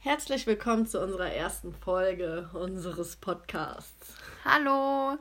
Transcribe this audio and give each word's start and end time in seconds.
Herzlich 0.00 0.46
willkommen 0.46 0.86
zu 0.86 1.02
unserer 1.02 1.32
ersten 1.32 1.74
Folge 1.74 2.48
unseres 2.52 3.16
Podcasts. 3.16 4.14
Hallo! 4.44 5.18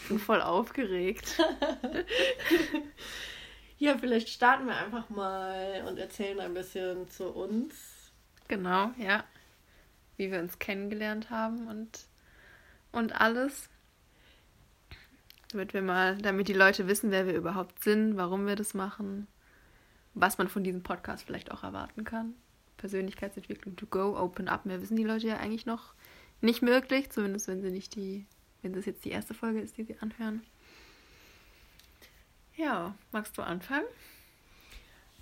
Ich 0.00 0.08
bin 0.08 0.18
voll 0.18 0.40
aufgeregt. 0.40 1.38
ja, 3.78 3.98
vielleicht 3.98 4.30
starten 4.30 4.64
wir 4.64 4.76
einfach 4.76 5.10
mal 5.10 5.84
und 5.86 5.98
erzählen 5.98 6.40
ein 6.40 6.54
bisschen 6.54 7.06
zu 7.10 7.28
uns. 7.28 7.74
Genau, 8.48 8.92
ja. 8.96 9.24
Wie 10.16 10.32
wir 10.32 10.40
uns 10.40 10.58
kennengelernt 10.58 11.28
haben 11.28 11.68
und, 11.68 12.06
und 12.92 13.20
alles. 13.20 13.68
Damit 15.50 15.74
wir 15.74 15.82
mal, 15.82 16.16
damit 16.16 16.48
die 16.48 16.54
Leute 16.54 16.88
wissen, 16.88 17.10
wer 17.10 17.26
wir 17.26 17.34
überhaupt 17.34 17.84
sind, 17.84 18.16
warum 18.16 18.46
wir 18.46 18.56
das 18.56 18.72
machen, 18.72 19.28
was 20.14 20.38
man 20.38 20.48
von 20.48 20.64
diesem 20.64 20.82
Podcast 20.82 21.24
vielleicht 21.24 21.50
auch 21.50 21.62
erwarten 21.62 22.04
kann. 22.04 22.34
Persönlichkeitsentwicklung 22.82 23.76
to 23.76 23.86
go, 23.86 24.18
open 24.18 24.48
up. 24.48 24.66
Mehr 24.66 24.82
wissen 24.82 24.96
die 24.96 25.04
Leute 25.04 25.28
ja 25.28 25.36
eigentlich 25.36 25.66
noch 25.66 25.94
nicht 26.40 26.62
möglich, 26.62 27.10
zumindest 27.10 27.46
wenn 27.46 27.62
sie 27.62 27.70
nicht 27.70 27.94
die, 27.94 28.26
wenn 28.60 28.72
das 28.72 28.86
jetzt 28.86 29.04
die 29.04 29.10
erste 29.10 29.34
Folge 29.34 29.60
ist, 29.60 29.78
die 29.78 29.84
sie 29.84 29.96
anhören. 30.00 30.42
Ja, 32.56 32.96
magst 33.12 33.38
du 33.38 33.42
anfangen? 33.42 33.86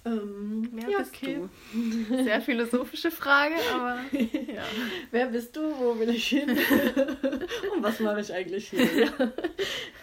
Ähm, 0.07 0.71
Wer 0.73 0.89
ja, 0.89 0.99
bist 1.01 1.15
okay. 1.15 1.43
du? 1.75 2.17
Sehr 2.25 2.41
philosophische 2.41 3.11
Frage, 3.11 3.57
aber 3.75 4.01
ja. 4.13 4.63
Wer 5.11 5.27
bist 5.27 5.55
du? 5.55 5.61
Wo 5.61 5.99
will 5.99 6.09
ich 6.09 6.29
hin? 6.29 6.49
Und 7.75 7.83
was 7.83 8.01
mache 8.01 8.23
ich 8.23 8.33
eigentlich 8.33 8.71
hier? 8.71 9.13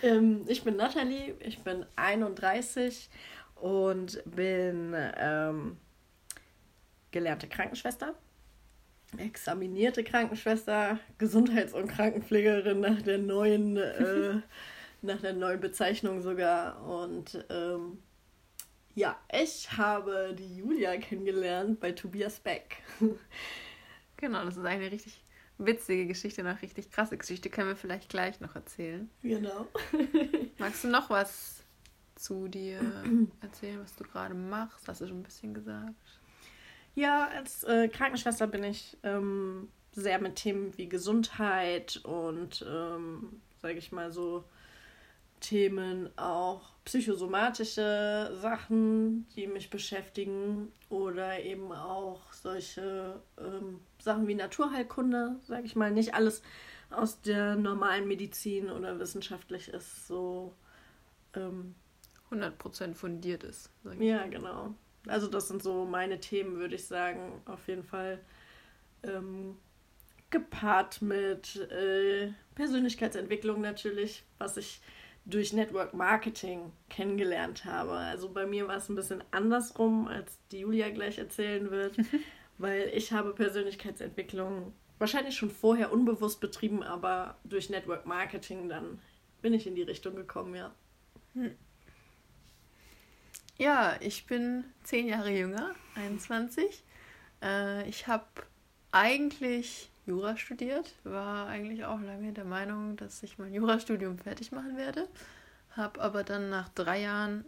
Ähm, 0.04 0.44
ich 0.46 0.64
bin 0.64 0.76
Nathalie, 0.76 1.34
ich 1.40 1.58
bin 1.64 1.88
31 1.96 3.10
und 3.60 4.22
bin 4.26 4.94
ähm, 5.18 5.78
gelernte 7.12 7.48
Krankenschwester, 7.48 8.16
examinierte 9.18 10.04
Krankenschwester, 10.04 11.00
Gesundheits- 11.18 11.74
und 11.74 11.88
Krankenpflegerin 11.88 12.80
nach 12.80 13.02
der 13.02 13.18
neuen, 13.18 13.78
äh, 13.78 14.42
nach 15.02 15.22
der 15.22 15.34
neuen 15.34 15.60
Bezeichnung 15.60 16.22
sogar. 16.22 16.84
Und 16.86 17.46
ähm, 17.50 18.00
ja, 18.96 19.18
ich 19.32 19.72
habe 19.78 20.36
die 20.38 20.58
Julia 20.58 20.98
kennengelernt 20.98 21.80
bei 21.80 21.92
Tobias 21.92 22.40
Beck. 22.40 22.78
genau, 24.18 24.44
das 24.44 24.58
ist 24.58 24.66
eine 24.66 24.92
richtig 24.92 25.24
witzige 25.58 26.06
Geschichte, 26.06 26.42
eine 26.42 26.62
richtig 26.62 26.92
krasse 26.92 27.18
Geschichte. 27.18 27.50
Können 27.50 27.70
wir 27.70 27.76
vielleicht 27.76 28.10
gleich 28.10 28.40
noch 28.42 28.56
erzählen. 28.56 29.10
Genau. 29.22 29.68
Magst 30.58 30.84
du 30.84 30.90
noch 30.90 31.10
was 31.10 31.64
zu 32.16 32.48
dir 32.48 32.80
erzählen, 33.42 33.80
was 33.82 33.96
du 33.96 34.04
gerade 34.04 34.34
machst? 34.34 34.88
Hast 34.88 35.02
du 35.02 35.08
schon 35.08 35.20
ein 35.20 35.24
bisschen 35.24 35.54
gesagt? 35.54 35.94
Ja, 36.98 37.28
als 37.28 37.64
äh, 37.64 37.90
Krankenschwester 37.90 38.48
bin 38.48 38.64
ich 38.64 38.98
ähm, 39.04 39.70
sehr 39.92 40.20
mit 40.20 40.38
Themen 40.38 40.76
wie 40.80 40.90
Gesundheit 40.90 41.98
und, 42.04 42.66
ähm, 42.68 43.40
sage 43.62 43.78
ich 43.78 43.92
mal 43.92 44.12
so, 44.12 44.46
Themen 45.40 46.10
auch 46.18 46.72
psychosomatische 46.86 48.36
Sachen, 48.42 49.28
die 49.36 49.46
mich 49.46 49.70
beschäftigen 49.70 50.72
oder 50.90 51.40
eben 51.40 51.72
auch 51.72 52.34
solche 52.34 53.22
ähm, 53.38 53.80
Sachen 54.00 54.28
wie 54.28 54.34
Naturheilkunde, 54.34 55.36
sage 55.44 55.68
ich 55.68 55.76
mal. 55.76 55.92
Nicht 55.92 56.16
alles 56.16 56.42
aus 56.90 57.22
der 57.22 57.58
normalen 57.58 58.08
Medizin 58.08 58.72
oder 58.72 58.98
wissenschaftlich 58.98 59.68
ist 59.68 60.08
so 60.08 60.52
ähm, 61.36 61.76
100% 62.32 62.96
fundiert 62.96 63.44
ist. 63.44 63.70
ja, 64.00 64.26
genau. 64.26 64.74
Also 65.10 65.28
das 65.28 65.48
sind 65.48 65.64
so 65.64 65.86
meine 65.86 66.20
Themen, 66.20 66.58
würde 66.58 66.76
ich 66.76 66.86
sagen, 66.86 67.42
auf 67.46 67.68
jeden 67.68 67.84
Fall. 67.84 68.20
Ähm, 69.04 69.58
gepaart 70.30 71.02
mit 71.02 71.56
äh, 71.72 72.32
Persönlichkeitsentwicklung 72.56 73.62
natürlich, 73.62 74.24
was 74.38 74.58
ich 74.58 74.82
durch 75.26 75.54
Network 75.54 75.94
Marketing 75.94 76.72
kennengelernt 76.90 77.66
habe. 77.66 77.92
Also 77.92 78.30
bei 78.30 78.46
mir 78.46 78.68
war 78.68 78.78
es 78.78 78.90
ein 78.90 78.96
bisschen 78.96 79.24
andersrum, 79.32 80.08
als 80.08 80.40
die 80.52 80.60
Julia 80.60 80.90
gleich 80.90 81.18
erzählen 81.18 81.70
wird, 81.70 81.98
weil 82.58 82.90
ich 82.94 83.12
habe 83.12 83.34
Persönlichkeitsentwicklung 83.34 84.74
wahrscheinlich 85.00 85.36
schon 85.36 85.52
vorher 85.52 85.92
unbewusst 85.92 86.40
betrieben, 86.40 86.82
aber 86.82 87.38
durch 87.44 87.70
Network 87.70 88.06
Marketing 88.06 88.70
dann 88.70 89.00
bin 89.42 89.54
ich 89.54 89.68
in 89.68 89.76
die 89.76 89.84
Richtung 89.84 90.16
gekommen, 90.16 90.56
ja. 90.56 90.74
Hm. 91.34 91.56
Ja, 93.58 93.96
ich 94.02 94.28
bin 94.28 94.66
zehn 94.84 95.08
Jahre 95.08 95.32
jünger, 95.32 95.74
21. 95.96 96.84
Äh, 97.42 97.90
ich 97.90 98.06
habe 98.06 98.26
eigentlich 98.92 99.90
Jura 100.06 100.38
studiert, 100.38 100.94
war 101.04 101.48
eigentlich 101.48 101.84
auch 101.86 102.00
lange 102.00 102.34
der 102.34 102.46
Meinung, 102.46 102.98
dass 102.98 103.24
ich 103.24 103.40
mein 103.40 103.54
Jurastudium 103.56 104.20
fertig 104.20 104.52
machen 104.52 104.78
werde, 104.78 105.08
habe 105.72 106.00
aber 106.02 106.24
dann 106.24 106.50
nach 106.50 106.70
drei 106.70 107.02
Jahren 107.02 107.46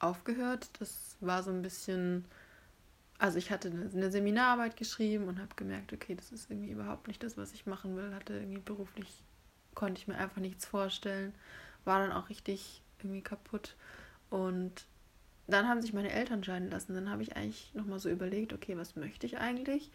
aufgehört. 0.00 0.68
Das 0.80 1.16
war 1.20 1.44
so 1.44 1.50
ein 1.50 1.62
bisschen, 1.62 2.24
also 3.18 3.38
ich 3.38 3.52
hatte 3.52 3.70
eine 3.70 4.10
Seminararbeit 4.10 4.76
geschrieben 4.76 5.28
und 5.28 5.38
habe 5.38 5.54
gemerkt, 5.54 5.92
okay, 5.92 6.16
das 6.16 6.32
ist 6.32 6.50
irgendwie 6.50 6.72
überhaupt 6.72 7.06
nicht 7.06 7.22
das, 7.22 7.36
was 7.36 7.52
ich 7.52 7.66
machen 7.66 7.96
will. 7.96 8.12
Hatte 8.16 8.34
irgendwie 8.34 8.60
beruflich, 8.60 9.22
konnte 9.76 10.00
ich 10.00 10.08
mir 10.08 10.16
einfach 10.16 10.40
nichts 10.40 10.66
vorstellen, 10.66 11.32
war 11.84 12.00
dann 12.00 12.10
auch 12.10 12.30
richtig 12.30 12.82
irgendwie 12.98 13.22
kaputt 13.22 13.76
und 14.28 14.86
dann 15.52 15.68
haben 15.68 15.80
sich 15.80 15.92
meine 15.92 16.12
Eltern 16.12 16.42
scheiden 16.42 16.70
lassen. 16.70 16.94
Dann 16.94 17.10
habe 17.10 17.22
ich 17.22 17.36
eigentlich 17.36 17.72
nochmal 17.74 17.98
so 17.98 18.08
überlegt, 18.08 18.52
okay, 18.52 18.76
was 18.76 18.96
möchte 18.96 19.26
ich 19.26 19.38
eigentlich? 19.38 19.90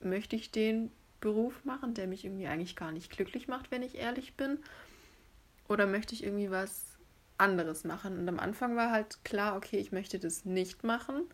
Möchte 0.00 0.36
ich 0.36 0.50
den 0.50 0.90
Beruf 1.20 1.64
machen, 1.64 1.94
der 1.94 2.06
mich 2.06 2.24
irgendwie 2.24 2.46
eigentlich 2.46 2.76
gar 2.76 2.92
nicht 2.92 3.10
glücklich 3.10 3.48
macht, 3.48 3.70
wenn 3.70 3.82
ich 3.82 3.96
ehrlich 3.96 4.34
bin? 4.34 4.58
Oder 5.68 5.86
möchte 5.86 6.14
ich 6.14 6.24
irgendwie 6.24 6.50
was 6.50 6.96
anderes 7.36 7.84
machen? 7.84 8.18
Und 8.18 8.28
am 8.28 8.38
Anfang 8.38 8.76
war 8.76 8.90
halt 8.90 9.24
klar, 9.24 9.56
okay, 9.56 9.78
ich 9.78 9.92
möchte 9.92 10.18
das 10.18 10.44
nicht 10.44 10.84
machen. 10.84 11.24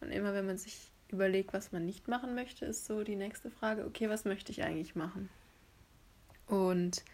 Und 0.00 0.10
immer 0.10 0.34
wenn 0.34 0.46
man 0.46 0.58
sich 0.58 0.90
überlegt, 1.08 1.52
was 1.52 1.72
man 1.72 1.84
nicht 1.84 2.08
machen 2.08 2.34
möchte, 2.34 2.64
ist 2.66 2.86
so 2.86 3.04
die 3.04 3.16
nächste 3.16 3.50
Frage, 3.50 3.84
okay, 3.84 4.08
was 4.08 4.24
möchte 4.24 4.52
ich 4.52 4.62
eigentlich 4.62 4.94
machen? 4.94 5.28
Und 6.46 7.04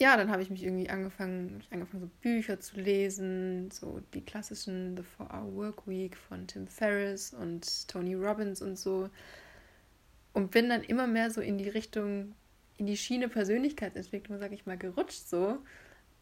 ja, 0.00 0.16
dann 0.16 0.30
habe 0.30 0.42
ich 0.42 0.48
mich 0.48 0.64
irgendwie 0.64 0.88
angefangen, 0.88 1.62
angefangen, 1.70 2.00
so 2.00 2.10
Bücher 2.22 2.58
zu 2.58 2.80
lesen, 2.80 3.70
so 3.70 4.00
die 4.14 4.24
klassischen 4.24 4.96
The 4.96 5.02
Four 5.02 5.28
Hour 5.30 5.54
Work 5.54 5.86
Week 5.86 6.16
von 6.16 6.46
Tim 6.46 6.66
Ferriss 6.66 7.34
und 7.34 7.86
Tony 7.86 8.14
Robbins 8.14 8.62
und 8.62 8.78
so. 8.78 9.10
Und 10.32 10.52
bin 10.52 10.70
dann 10.70 10.82
immer 10.82 11.06
mehr 11.06 11.30
so 11.30 11.42
in 11.42 11.58
die 11.58 11.68
Richtung, 11.68 12.34
in 12.78 12.86
die 12.86 12.96
Schiene 12.96 13.28
Persönlichkeitsentwicklung, 13.28 14.38
sag 14.38 14.52
ich 14.52 14.64
mal, 14.64 14.78
gerutscht 14.78 15.28
so. 15.28 15.58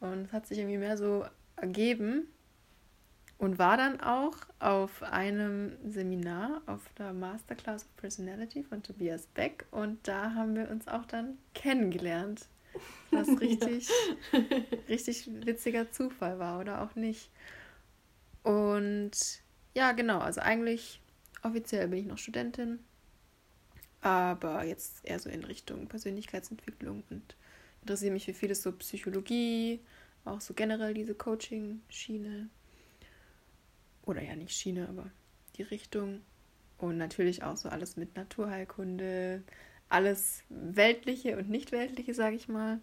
Und 0.00 0.25
es 0.25 0.33
hat 0.33 0.49
sich 0.49 0.59
irgendwie 0.59 0.78
mehr 0.78 0.97
so 0.97 1.25
ergeben. 1.55 2.27
Und 3.37 3.60
war 3.60 3.77
dann 3.77 4.00
auch 4.00 4.34
auf 4.59 5.05
einem 5.05 5.77
Seminar 5.89 6.62
auf 6.66 6.83
der 6.99 7.12
Masterclass 7.12 7.84
of 7.84 7.97
Personality 7.97 8.65
von 8.65 8.83
Tobias 8.83 9.28
Beck. 9.28 9.66
Und 9.71 10.09
da 10.09 10.34
haben 10.34 10.56
wir 10.56 10.69
uns 10.69 10.89
auch 10.89 11.05
dann 11.06 11.39
kennengelernt. 11.55 12.49
Was 13.10 13.28
richtig, 13.40 13.88
ja. 14.32 14.40
richtig 14.88 15.28
witziger 15.46 15.90
Zufall 15.90 16.38
war 16.38 16.60
oder 16.60 16.82
auch 16.82 16.94
nicht. 16.94 17.30
Und 18.42 19.12
ja, 19.74 19.92
genau, 19.92 20.18
also 20.18 20.40
eigentlich 20.40 21.00
offiziell 21.42 21.88
bin 21.88 22.00
ich 22.00 22.06
noch 22.06 22.18
Studentin, 22.18 22.80
aber 24.00 24.64
jetzt 24.64 25.04
eher 25.04 25.18
so 25.18 25.28
in 25.28 25.44
Richtung 25.44 25.86
Persönlichkeitsentwicklung 25.86 27.04
und 27.10 27.36
interessiere 27.82 28.12
mich 28.12 28.24
für 28.24 28.34
vieles 28.34 28.62
so 28.62 28.72
Psychologie, 28.72 29.80
auch 30.24 30.40
so 30.40 30.54
generell 30.54 30.94
diese 30.94 31.14
Coaching-Schiene. 31.14 32.48
Oder 34.02 34.22
ja, 34.22 34.36
nicht 34.36 34.52
Schiene, 34.56 34.88
aber 34.88 35.10
die 35.56 35.62
Richtung. 35.62 36.22
Und 36.78 36.96
natürlich 36.96 37.42
auch 37.42 37.56
so 37.56 37.68
alles 37.68 37.96
mit 37.96 38.16
Naturheilkunde, 38.16 39.42
alles 39.88 40.42
Weltliche 40.48 41.36
und 41.36 41.48
Nicht-Weltliche, 41.48 42.14
sage 42.14 42.36
ich 42.36 42.48
mal. 42.48 42.80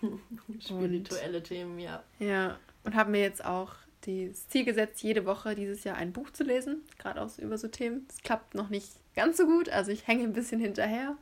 Spirituelle 0.60 1.38
und, 1.38 1.44
Themen, 1.44 1.78
ja. 1.78 2.02
Ja, 2.18 2.58
und 2.84 2.94
habe 2.94 3.10
mir 3.10 3.20
jetzt 3.20 3.44
auch 3.44 3.74
das 4.02 4.48
Ziel 4.48 4.64
gesetzt, 4.64 5.02
jede 5.02 5.24
Woche 5.26 5.54
dieses 5.54 5.84
Jahr 5.84 5.96
ein 5.96 6.12
Buch 6.12 6.30
zu 6.30 6.44
lesen, 6.44 6.82
gerade 6.98 7.22
auch 7.22 7.28
so 7.28 7.42
über 7.42 7.56
so 7.56 7.68
Themen. 7.68 8.06
Das 8.08 8.22
klappt 8.22 8.54
noch 8.54 8.68
nicht 8.68 8.90
ganz 9.14 9.36
so 9.36 9.46
gut, 9.46 9.68
also 9.68 9.90
ich 9.90 10.06
hänge 10.06 10.24
ein 10.24 10.32
bisschen 10.32 10.60
hinterher. 10.60 11.16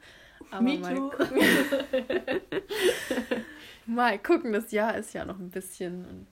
Aber 0.51 0.63
Me 0.63 0.79
mal 0.79 0.97
too. 0.97 1.11
gucken. 1.11 1.39
mal 3.87 4.19
gucken, 4.19 4.53
das 4.53 4.73
Jahr 4.73 4.97
ist 4.97 5.13
ja 5.13 5.25
noch 5.25 5.39
ein 5.39 5.51
bisschen 5.51 6.07
und 6.07 6.29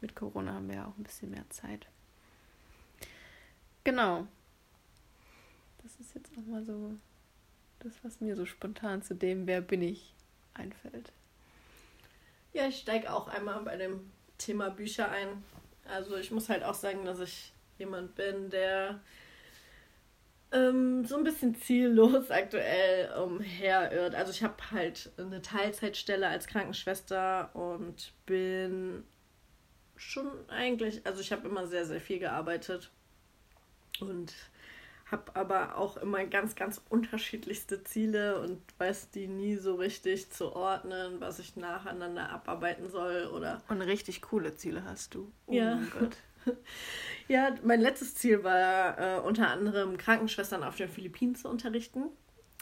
mit 0.00 0.14
Corona 0.14 0.52
haben 0.52 0.68
wir 0.68 0.76
ja 0.76 0.86
auch 0.86 0.98
ein 0.98 1.04
bisschen 1.04 1.30
mehr 1.30 1.48
Zeit. 1.48 1.86
Genau. 3.84 4.26
Das 5.82 5.96
ist 5.96 6.14
jetzt 6.14 6.36
nochmal 6.36 6.64
so 6.64 6.96
das, 7.84 7.92
was 8.02 8.20
mir 8.20 8.34
so 8.36 8.46
spontan 8.46 9.02
zu 9.02 9.14
dem, 9.14 9.46
wer 9.46 9.60
bin 9.60 9.82
ich, 9.82 10.14
einfällt. 10.54 11.12
Ja, 12.52 12.66
ich 12.66 12.78
steige 12.78 13.12
auch 13.12 13.28
einmal 13.28 13.62
bei 13.62 13.76
dem 13.76 14.10
Thema 14.38 14.70
Bücher 14.70 15.10
ein. 15.10 15.44
Also 15.86 16.16
ich 16.16 16.30
muss 16.30 16.48
halt 16.48 16.64
auch 16.64 16.74
sagen, 16.74 17.04
dass 17.04 17.20
ich 17.20 17.52
jemand 17.78 18.14
bin, 18.14 18.50
der 18.50 19.00
ähm, 20.52 21.04
so 21.04 21.16
ein 21.16 21.24
bisschen 21.24 21.54
ziellos 21.56 22.30
aktuell 22.30 23.12
umherirrt. 23.18 24.14
Also 24.14 24.30
ich 24.30 24.42
habe 24.42 24.54
halt 24.70 25.10
eine 25.18 25.42
Teilzeitstelle 25.42 26.28
als 26.28 26.46
Krankenschwester 26.46 27.54
und 27.54 28.12
bin 28.24 29.04
schon 29.96 30.28
eigentlich, 30.48 31.04
also 31.06 31.20
ich 31.20 31.32
habe 31.32 31.48
immer 31.48 31.66
sehr, 31.66 31.84
sehr 31.84 32.00
viel 32.00 32.18
gearbeitet 32.18 32.90
und 34.00 34.32
habe 35.06 35.36
aber 35.36 35.76
auch 35.76 35.96
immer 35.96 36.24
ganz, 36.24 36.54
ganz 36.54 36.80
unterschiedlichste 36.88 37.84
Ziele 37.84 38.40
und 38.40 38.60
weiß 38.78 39.10
die 39.10 39.26
nie 39.26 39.56
so 39.56 39.74
richtig 39.74 40.30
zu 40.30 40.54
ordnen, 40.54 41.20
was 41.20 41.38
ich 41.38 41.56
nacheinander 41.56 42.30
abarbeiten 42.30 42.88
soll 42.88 43.26
oder. 43.26 43.62
Und 43.68 43.82
richtig 43.82 44.22
coole 44.22 44.54
Ziele 44.54 44.84
hast 44.84 45.14
du. 45.14 45.30
Oh 45.46 45.52
ja. 45.52 45.76
mein 45.76 45.90
Gott. 45.90 46.16
Ja, 47.26 47.54
mein 47.62 47.80
letztes 47.80 48.16
Ziel 48.16 48.44
war 48.44 48.98
äh, 48.98 49.20
unter 49.20 49.48
anderem 49.48 49.96
Krankenschwestern 49.96 50.62
auf 50.62 50.76
den 50.76 50.90
Philippinen 50.90 51.34
zu 51.34 51.48
unterrichten 51.48 52.10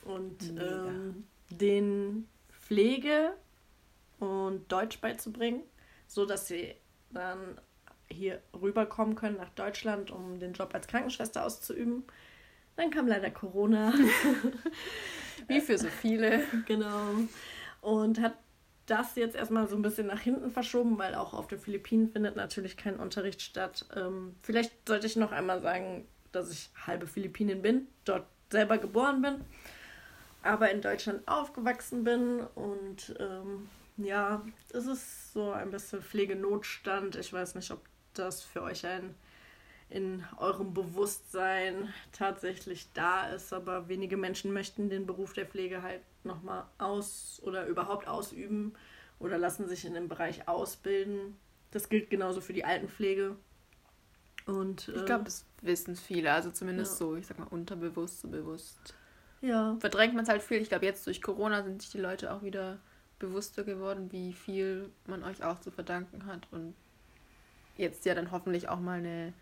und 0.05 0.55
ähm, 0.57 1.27
den 1.51 2.29
Pflege 2.49 3.33
und 4.21 4.71
Deutsch 4.71 5.01
beizubringen, 5.01 5.63
so 6.07 6.27
dass 6.27 6.47
sie 6.47 6.77
dann 7.11 7.61
hier 8.09 8.41
rüberkommen 8.61 9.17
können 9.17 9.37
nach 9.37 9.51
Deutschland, 9.51 10.11
um 10.11 10.39
den 10.39 10.53
Job 10.53 10.73
als 10.75 10.87
Krankenschwester 10.87 11.45
auszuüben. 11.45 12.05
Dann 12.77 12.91
kam 12.91 13.07
leider 13.07 13.31
Corona. 13.31 13.93
Wie 15.49 15.61
für 15.61 15.79
so 15.79 15.89
viele. 15.89 16.43
Genau. 16.67 17.15
Und 17.81 18.21
hat 18.21 18.35
das 18.87 19.15
jetzt 19.17 19.37
erstmal 19.37 19.69
so 19.69 19.77
ein 19.77 19.83
bisschen 19.83 20.07
nach 20.07 20.21
hinten 20.21 20.51
verschoben, 20.51 20.99
weil 20.99 21.15
auch 21.15 21.35
auf 21.35 21.47
den 21.47 21.59
Philippinen 21.59 22.11
findet 22.11 22.37
natürlich 22.37 22.77
kein 22.77 22.97
Unterricht 22.97 23.43
statt. 23.43 23.87
Ähm, 23.95 24.35
vielleicht 24.43 24.73
sollte 24.89 25.07
ich 25.07 25.17
noch 25.17 25.33
einmal 25.33 25.63
sagen, 25.63 26.07
dass 26.33 26.51
ich 26.51 26.71
halbe 26.87 27.07
Philippinin 27.07 27.63
bin, 27.63 27.87
dort 28.05 28.27
selber 28.51 28.79
geboren 28.79 29.23
bin, 29.23 29.45
aber 30.43 30.71
in 30.71 30.81
Deutschland 30.81 31.27
aufgewachsen 31.27 32.05
bin 32.05 32.41
und 32.55 33.15
ähm, 33.21 33.69
ja, 33.99 34.45
es 34.73 34.87
ist 34.87 35.33
so 35.33 35.53
ein 35.53 35.71
bisschen 35.71 36.03
Pflegenotstand. 36.03 37.17
Ich 37.17 37.33
weiß 37.33 37.55
nicht, 37.55 37.71
ob 37.71 37.81
das 38.15 38.43
für 38.43 38.63
euch 38.63 38.87
ein 38.87 39.15
in 39.93 40.25
eurem 40.39 40.73
Bewusstsein 40.73 41.93
tatsächlich 42.13 42.89
da 42.95 43.29
ist, 43.29 43.53
aber 43.53 43.89
wenige 43.89 44.17
Menschen 44.17 44.53
möchten 44.53 44.89
den 44.89 45.07
Beruf 45.07 45.35
der 45.35 45.47
Pflege 45.47 45.83
halt 45.83 46.01
nochmal 46.25 46.65
aus 46.79 47.41
oder 47.45 47.67
überhaupt 47.67 48.09
ausüben 48.09 48.75
oder 49.19 49.39
lassen 49.39 49.69
sich 49.69 49.85
in 49.85 49.95
dem 49.95 50.09
Bereich 50.09 50.49
ausbilden. 50.49 51.37
Das 51.71 51.89
gilt 51.89 52.11
genauso 52.11 52.41
für 52.41 52.53
die 52.53 52.65
Altenpflege. 52.65 53.37
Und, 54.47 54.89
äh, 54.89 54.93
ich 54.93 55.05
glaube, 55.05 55.25
das 55.25 55.45
wissen 55.61 55.95
viele, 55.95 56.33
also 56.33 56.51
zumindest 56.51 56.93
ja. 56.93 57.07
so, 57.07 57.17
ich 57.17 57.27
sag 57.27 57.39
mal, 57.39 57.49
unterbewusst, 57.49 58.23
so 58.23 58.29
bewusst. 58.29 58.95
Ja. 59.41 59.77
Verdrängt 59.81 60.15
man 60.15 60.25
es 60.25 60.29
halt 60.29 60.43
viel. 60.43 60.61
Ich 60.61 60.69
glaube, 60.69 60.87
jetzt 60.87 61.07
durch 61.07 61.21
Corona 61.21 61.63
sind 61.63 61.83
sich 61.83 61.91
die 61.91 61.99
Leute 61.99 62.33
auch 62.33 62.43
wieder 62.43 62.79
bewusster 63.19 63.63
geworden, 63.63 64.11
wie 64.11 64.33
viel 64.33 64.91
man 65.07 65.23
euch 65.23 65.45
auch 65.45 65.61
zu 65.61 65.71
verdanken 65.71 66.27
hat 66.27 66.49
und 66.51 66.75
jetzt 67.77 68.05
ja 68.05 68.15
dann 68.15 68.33
hoffentlich 68.33 68.69
auch 68.69 68.81
mal 68.81 68.99
eine 68.99 69.33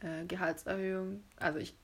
äh, 0.00 0.24
Gehaltserhöhung. 0.26 1.22
Also 1.36 1.58
ich 1.58 1.74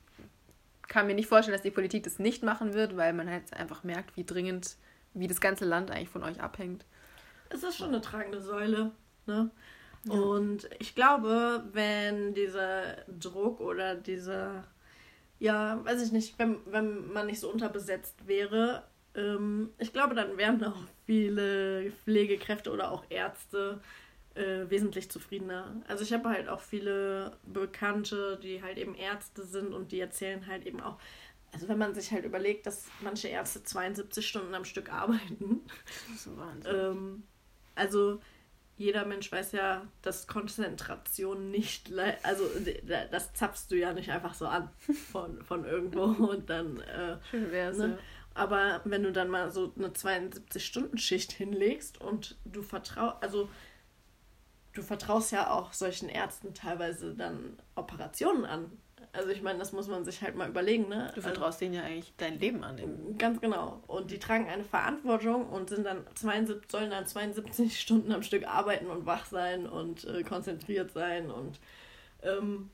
kann 0.88 1.06
mir 1.06 1.14
nicht 1.14 1.28
vorstellen, 1.28 1.54
dass 1.54 1.62
die 1.62 1.70
Politik 1.70 2.04
das 2.04 2.18
nicht 2.18 2.42
machen 2.42 2.74
wird, 2.74 2.96
weil 2.96 3.12
man 3.12 3.28
halt 3.28 3.52
einfach 3.54 3.84
merkt, 3.84 4.16
wie 4.16 4.24
dringend, 4.24 4.76
wie 5.14 5.26
das 5.26 5.40
ganze 5.40 5.64
Land 5.64 5.90
eigentlich 5.90 6.10
von 6.10 6.22
euch 6.22 6.40
abhängt. 6.40 6.84
Es 7.50 7.62
ist 7.62 7.76
schon 7.76 7.88
eine 7.88 8.00
tragende 8.00 8.40
Säule, 8.40 8.92
ne? 9.26 9.50
Ja. 10.04 10.12
Und 10.12 10.68
ich 10.78 10.94
glaube, 10.94 11.64
wenn 11.72 12.34
dieser 12.34 12.96
Druck 13.08 13.60
oder 13.60 13.94
dieser, 13.94 14.64
ja, 15.38 15.82
weiß 15.84 16.02
ich 16.02 16.12
nicht, 16.12 16.38
wenn, 16.38 16.58
wenn 16.66 17.10
man 17.12 17.26
nicht 17.26 17.40
so 17.40 17.50
unterbesetzt 17.50 18.26
wäre, 18.26 18.84
ähm, 19.14 19.70
ich 19.78 19.92
glaube, 19.92 20.14
dann 20.14 20.36
wären 20.36 20.62
auch 20.64 20.76
viele 21.06 21.90
Pflegekräfte 22.04 22.70
oder 22.70 22.90
auch 22.90 23.04
Ärzte 23.08 23.80
äh, 24.34 24.68
wesentlich 24.68 25.10
zufriedener. 25.10 25.82
Also 25.88 26.02
ich 26.02 26.12
habe 26.12 26.28
halt 26.28 26.48
auch 26.48 26.60
viele 26.60 27.36
Bekannte, 27.44 28.38
die 28.42 28.62
halt 28.62 28.78
eben 28.78 28.94
Ärzte 28.94 29.44
sind 29.44 29.72
und 29.72 29.92
die 29.92 30.00
erzählen 30.00 30.46
halt 30.46 30.66
eben 30.66 30.80
auch, 30.80 30.98
also 31.52 31.68
wenn 31.68 31.78
man 31.78 31.94
sich 31.94 32.10
halt 32.10 32.24
überlegt, 32.24 32.66
dass 32.66 32.86
manche 33.00 33.28
Ärzte 33.28 33.62
72 33.62 34.26
Stunden 34.26 34.54
am 34.54 34.64
Stück 34.64 34.92
arbeiten. 34.92 35.60
Das 36.08 36.16
ist 36.16 36.24
so 36.24 36.36
Wahnsinn. 36.36 36.74
ähm, 36.74 37.22
also 37.74 38.20
jeder 38.76 39.04
Mensch 39.04 39.30
weiß 39.30 39.52
ja, 39.52 39.86
dass 40.02 40.26
Konzentration 40.26 41.50
nicht, 41.50 41.92
also 42.24 42.44
das 43.10 43.32
zapfst 43.34 43.66
du 43.70 43.76
ja 43.76 43.92
nicht 43.92 44.10
einfach 44.10 44.34
so 44.34 44.46
an 44.46 44.68
von, 45.12 45.42
von 45.42 45.64
irgendwo 45.64 46.02
und 46.30 46.50
dann. 46.50 46.80
Äh, 46.80 47.18
Schön 47.30 47.52
wär's, 47.52 47.78
ne? 47.78 47.90
ja. 47.90 47.98
Aber 48.34 48.80
wenn 48.84 49.04
du 49.04 49.12
dann 49.12 49.28
mal 49.28 49.52
so 49.52 49.72
eine 49.76 49.90
72-Stunden-Schicht 49.90 51.30
hinlegst 51.30 52.00
und 52.00 52.36
du 52.44 52.62
vertraust, 52.62 53.22
also 53.22 53.48
du 54.74 54.82
vertraust 54.82 55.32
ja 55.32 55.50
auch 55.50 55.72
solchen 55.72 56.08
Ärzten 56.08 56.52
teilweise 56.52 57.14
dann 57.14 57.56
Operationen 57.76 58.44
an. 58.44 58.70
Also 59.12 59.30
ich 59.30 59.42
meine, 59.42 59.60
das 59.60 59.72
muss 59.72 59.86
man 59.86 60.04
sich 60.04 60.22
halt 60.22 60.34
mal 60.34 60.48
überlegen, 60.48 60.88
ne? 60.88 61.12
Du 61.14 61.22
vertraust 61.22 61.44
also, 61.44 61.58
denen 61.60 61.74
ja 61.74 61.82
eigentlich 61.82 62.12
dein 62.16 62.40
Leben 62.40 62.64
an. 62.64 63.16
Ganz 63.16 63.40
genau. 63.40 63.80
Und 63.86 64.10
die 64.10 64.18
tragen 64.18 64.48
eine 64.48 64.64
Verantwortung 64.64 65.48
und 65.48 65.70
sind 65.70 65.84
dann 65.84 66.04
72, 66.16 66.68
sollen 66.68 66.90
dann 66.90 67.06
72 67.06 67.80
Stunden 67.80 68.10
am 68.10 68.24
Stück 68.24 68.46
arbeiten 68.46 68.86
und 68.86 69.06
wach 69.06 69.26
sein 69.26 69.68
und 69.68 70.04
äh, 70.04 70.24
konzentriert 70.24 70.90
sein 70.92 71.30
und 71.30 71.60
ähm, 72.22 72.70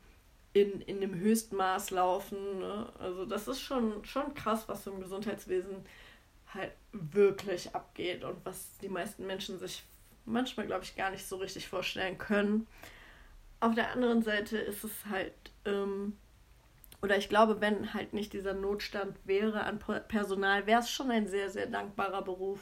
in, 0.55 0.81
in 0.81 1.03
dem 1.03 1.15
Höchstmaß 1.15 1.91
laufen. 1.91 2.59
Ne? 2.59 2.91
Also 2.99 3.27
das 3.27 3.47
ist 3.47 3.61
schon, 3.61 4.03
schon 4.07 4.33
krass, 4.33 4.65
was 4.67 4.87
im 4.87 4.99
Gesundheitswesen 4.99 5.85
halt 6.55 6.73
wirklich 6.93 7.75
abgeht 7.75 8.25
und 8.25 8.45
was 8.45 8.79
die 8.79 8.89
meisten 8.89 9.27
Menschen 9.27 9.59
sich 9.59 9.85
manchmal, 10.25 10.67
glaube 10.67 10.85
ich, 10.85 10.97
gar 10.97 11.11
nicht 11.11 11.27
so 11.27 11.37
richtig 11.37 11.69
vorstellen 11.69 12.19
können. 12.19 12.67
Auf 13.61 13.75
der 13.75 13.93
anderen 13.93 14.23
Seite 14.23 14.59
ist 14.59 14.85
es 14.85 15.07
halt, 15.09 15.35
ähm, 15.65 16.17
oder 17.03 17.17
ich 17.17 17.29
glaube, 17.29 17.61
wenn 17.61 17.95
halt 17.95 18.13
nicht 18.13 18.33
dieser 18.33 18.55
Notstand 18.55 19.17
wäre 19.25 19.65
an 19.65 19.79
Personal, 19.79 20.67
wäre 20.67 20.81
es 20.81 20.91
schon 20.91 21.11
ein 21.11 21.27
sehr, 21.27 21.51
sehr 21.51 21.67
dankbarer 21.67 22.23
Beruf. 22.23 22.61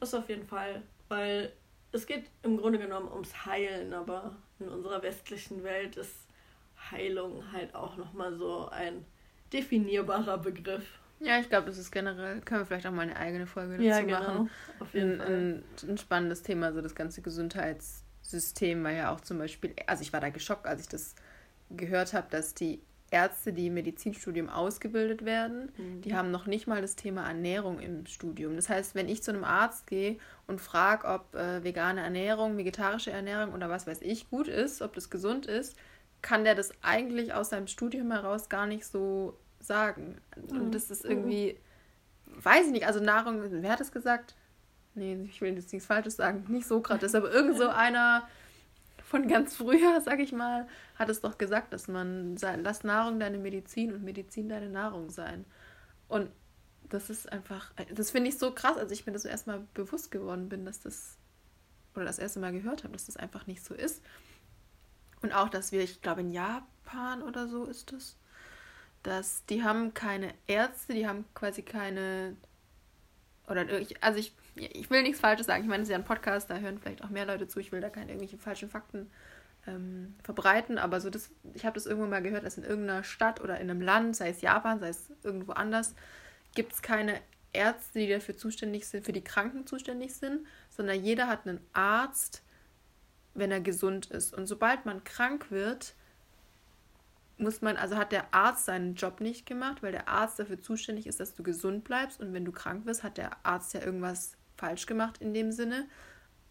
Das 0.00 0.14
auf 0.14 0.28
jeden 0.28 0.46
Fall, 0.46 0.82
weil 1.08 1.52
es 1.92 2.06
geht 2.06 2.24
im 2.42 2.56
Grunde 2.56 2.78
genommen 2.78 3.10
ums 3.12 3.46
Heilen, 3.46 3.92
aber 3.92 4.34
in 4.58 4.68
unserer 4.68 5.02
westlichen 5.02 5.62
Welt 5.62 5.96
ist 5.96 6.16
Heilung 6.90 7.52
halt 7.52 7.74
auch 7.74 7.96
nochmal 7.96 8.34
so 8.34 8.68
ein 8.68 9.04
definierbarer 9.52 10.38
Begriff. 10.38 10.98
Ja, 11.22 11.38
ich 11.38 11.48
glaube, 11.48 11.66
das 11.66 11.78
ist 11.78 11.90
generell, 11.90 12.40
können 12.40 12.60
wir 12.60 12.66
vielleicht 12.66 12.86
auch 12.86 12.92
mal 12.92 13.02
eine 13.02 13.16
eigene 13.16 13.46
Folge 13.46 13.74
dazu 13.74 13.84
ja, 13.84 14.00
genau. 14.00 14.18
machen. 14.20 14.50
Auf 14.80 14.92
jeden 14.94 15.12
ein, 15.12 15.18
Fall. 15.18 15.34
Ein, 15.34 15.90
ein 15.90 15.98
spannendes 15.98 16.42
Thema, 16.42 16.72
so 16.72 16.80
das 16.80 16.94
ganze 16.94 17.22
Gesundheitssystem, 17.22 18.82
weil 18.82 18.96
ja 18.96 19.12
auch 19.12 19.20
zum 19.20 19.38
Beispiel, 19.38 19.74
also 19.86 20.02
ich 20.02 20.12
war 20.12 20.20
da 20.20 20.30
geschockt, 20.30 20.66
als 20.66 20.80
ich 20.80 20.88
das 20.88 21.14
gehört 21.70 22.12
habe, 22.12 22.26
dass 22.30 22.54
die 22.54 22.80
Ärzte, 23.12 23.52
die 23.52 23.66
im 23.66 23.74
Medizinstudium 23.74 24.48
ausgebildet 24.48 25.24
werden, 25.24 25.70
mhm. 25.76 26.00
die 26.00 26.14
haben 26.14 26.30
noch 26.30 26.46
nicht 26.46 26.66
mal 26.66 26.80
das 26.80 26.96
Thema 26.96 27.26
Ernährung 27.28 27.78
im 27.78 28.06
Studium. 28.06 28.56
Das 28.56 28.68
heißt, 28.68 28.94
wenn 28.94 29.08
ich 29.08 29.22
zu 29.22 29.30
einem 29.30 29.44
Arzt 29.44 29.86
gehe 29.86 30.16
und 30.46 30.60
frage, 30.60 31.06
ob 31.06 31.34
äh, 31.34 31.62
vegane 31.62 32.00
Ernährung, 32.00 32.56
vegetarische 32.56 33.10
Ernährung 33.10 33.52
oder 33.52 33.68
was 33.68 33.86
weiß 33.86 34.00
ich 34.00 34.30
gut 34.30 34.48
ist, 34.48 34.80
ob 34.80 34.94
das 34.94 35.10
gesund 35.10 35.46
ist, 35.46 35.76
kann 36.22 36.44
der 36.44 36.54
das 36.54 36.72
eigentlich 36.82 37.34
aus 37.34 37.50
seinem 37.50 37.66
Studium 37.66 38.10
heraus 38.12 38.48
gar 38.48 38.66
nicht 38.66 38.86
so 38.86 39.36
sagen. 39.64 40.20
Und 40.36 40.66
mhm. 40.66 40.70
das 40.72 40.90
ist 40.90 41.04
irgendwie, 41.04 41.58
weiß 42.26 42.66
ich 42.66 42.72
nicht, 42.72 42.86
also 42.86 43.00
Nahrung, 43.00 43.42
wer 43.42 43.70
hat 43.70 43.80
es 43.80 43.92
gesagt? 43.92 44.34
Nee, 44.94 45.18
ich 45.24 45.40
will 45.40 45.54
jetzt 45.54 45.72
nichts 45.72 45.86
Falsches 45.86 46.16
sagen, 46.16 46.44
nicht 46.48 46.66
Sokrates, 46.66 47.14
aber 47.14 47.32
irgend 47.32 47.56
so 47.56 47.68
einer 47.68 48.28
von 49.02 49.28
ganz 49.28 49.56
früher, 49.56 50.00
sag 50.00 50.20
ich 50.20 50.32
mal, 50.32 50.66
hat 50.94 51.08
es 51.08 51.20
doch 51.20 51.36
gesagt, 51.36 51.72
dass 51.72 51.88
man, 51.88 52.36
lass 52.36 52.84
Nahrung 52.84 53.20
deine 53.20 53.38
Medizin 53.38 53.92
und 53.92 54.02
Medizin 54.02 54.48
deine 54.48 54.70
Nahrung 54.70 55.10
sein. 55.10 55.44
Und 56.08 56.30
das 56.88 57.10
ist 57.10 57.30
einfach, 57.30 57.72
das 57.94 58.10
finde 58.10 58.30
ich 58.30 58.38
so 58.38 58.52
krass, 58.52 58.76
als 58.76 58.92
ich 58.92 59.06
mir 59.06 59.12
das 59.12 59.24
erstmal 59.24 59.66
bewusst 59.74 60.10
geworden 60.10 60.48
bin, 60.48 60.64
dass 60.64 60.80
das, 60.80 61.18
oder 61.94 62.04
das 62.04 62.18
erste 62.18 62.40
Mal 62.40 62.52
gehört 62.52 62.84
habe, 62.84 62.92
dass 62.92 63.06
das 63.06 63.16
einfach 63.16 63.46
nicht 63.46 63.64
so 63.64 63.74
ist. 63.74 64.02
Und 65.20 65.32
auch, 65.32 65.48
dass 65.48 65.72
wir, 65.72 65.82
ich 65.82 66.00
glaube, 66.02 66.22
in 66.22 66.30
Japan 66.30 67.22
oder 67.22 67.48
so 67.48 67.64
ist 67.64 67.92
das, 67.92 68.16
dass 69.02 69.44
die 69.46 69.62
haben 69.62 69.94
keine 69.94 70.32
Ärzte, 70.46 70.94
die 70.94 71.06
haben 71.06 71.24
quasi 71.34 71.62
keine 71.62 72.36
oder 73.48 73.68
ich, 73.80 74.02
also 74.02 74.18
ich, 74.18 74.32
ich 74.54 74.90
will 74.90 75.02
nichts 75.02 75.20
Falsches 75.20 75.46
sagen. 75.46 75.62
Ich 75.62 75.68
meine, 75.68 75.82
es 75.82 75.88
ist 75.88 75.92
ja 75.92 75.98
ein 75.98 76.04
Podcast, 76.04 76.48
da 76.48 76.58
hören 76.58 76.78
vielleicht 76.78 77.02
auch 77.02 77.10
mehr 77.10 77.26
Leute 77.26 77.48
zu. 77.48 77.58
Ich 77.58 77.72
will 77.72 77.80
da 77.80 77.90
keine 77.90 78.12
irgendwelche 78.12 78.38
falschen 78.38 78.70
Fakten 78.70 79.10
ähm, 79.66 80.14
verbreiten, 80.22 80.78
aber 80.78 81.00
so 81.00 81.10
das, 81.10 81.30
ich 81.54 81.64
habe 81.64 81.74
das 81.74 81.86
irgendwo 81.86 82.08
mal 82.08 82.22
gehört, 82.22 82.44
dass 82.44 82.58
in 82.58 82.64
irgendeiner 82.64 83.04
Stadt 83.04 83.40
oder 83.40 83.60
in 83.60 83.70
einem 83.70 83.80
Land, 83.80 84.16
sei 84.16 84.30
es 84.30 84.40
Japan, 84.40 84.80
sei 84.80 84.88
es 84.88 85.10
irgendwo 85.22 85.52
anders, 85.52 85.94
gibt 86.54 86.72
es 86.72 86.82
keine 86.82 87.20
Ärzte, 87.52 87.98
die 87.98 88.08
dafür 88.08 88.36
zuständig 88.36 88.86
sind, 88.86 89.04
für 89.04 89.12
die 89.12 89.24
Kranken 89.24 89.66
zuständig 89.66 90.14
sind, 90.14 90.46
sondern 90.70 91.02
jeder 91.02 91.28
hat 91.28 91.46
einen 91.46 91.60
Arzt, 91.72 92.42
wenn 93.34 93.50
er 93.50 93.60
gesund 93.60 94.06
ist. 94.06 94.34
Und 94.34 94.46
sobald 94.46 94.86
man 94.86 95.04
krank 95.04 95.50
wird, 95.50 95.94
muss 97.38 97.62
man, 97.62 97.76
also 97.76 97.96
hat 97.96 98.12
der 98.12 98.32
Arzt 98.32 98.66
seinen 98.66 98.94
Job 98.94 99.20
nicht 99.20 99.46
gemacht, 99.46 99.82
weil 99.82 99.92
der 99.92 100.08
Arzt 100.08 100.38
dafür 100.38 100.60
zuständig 100.60 101.06
ist, 101.06 101.20
dass 101.20 101.34
du 101.34 101.42
gesund 101.42 101.84
bleibst. 101.84 102.20
Und 102.20 102.32
wenn 102.32 102.44
du 102.44 102.52
krank 102.52 102.86
wirst, 102.86 103.02
hat 103.02 103.18
der 103.18 103.30
Arzt 103.44 103.74
ja 103.74 103.80
irgendwas 103.82 104.36
falsch 104.56 104.86
gemacht 104.86 105.18
in 105.18 105.34
dem 105.34 105.52
Sinne. 105.52 105.86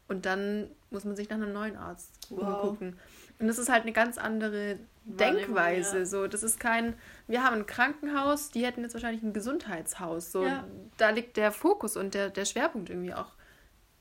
Und 0.07 0.25
dann 0.25 0.69
muss 0.89 1.05
man 1.05 1.15
sich 1.15 1.29
nach 1.29 1.37
einem 1.37 1.53
neuen 1.53 1.77
Arzt 1.77 2.11
wow. 2.29 2.61
gucken. 2.61 2.97
Und 3.39 3.47
das 3.47 3.57
ist 3.57 3.69
halt 3.69 3.83
eine 3.83 3.93
ganz 3.93 4.17
andere 4.17 4.77
Denkweise. 5.05 5.99
Ja. 5.99 6.05
So, 6.05 6.27
das 6.27 6.43
ist 6.43 6.59
kein, 6.59 6.95
wir 7.27 7.43
haben 7.43 7.55
ein 7.55 7.65
Krankenhaus, 7.65 8.49
die 8.49 8.65
hätten 8.65 8.81
jetzt 8.81 8.93
wahrscheinlich 8.93 9.23
ein 9.23 9.33
Gesundheitshaus. 9.33 10.31
So, 10.31 10.45
ja. 10.45 10.67
da 10.97 11.09
liegt 11.11 11.37
der 11.37 11.51
Fokus 11.51 11.95
und 11.95 12.13
der, 12.13 12.29
der 12.29 12.45
Schwerpunkt 12.45 12.89
irgendwie 12.89 13.13
auch 13.13 13.31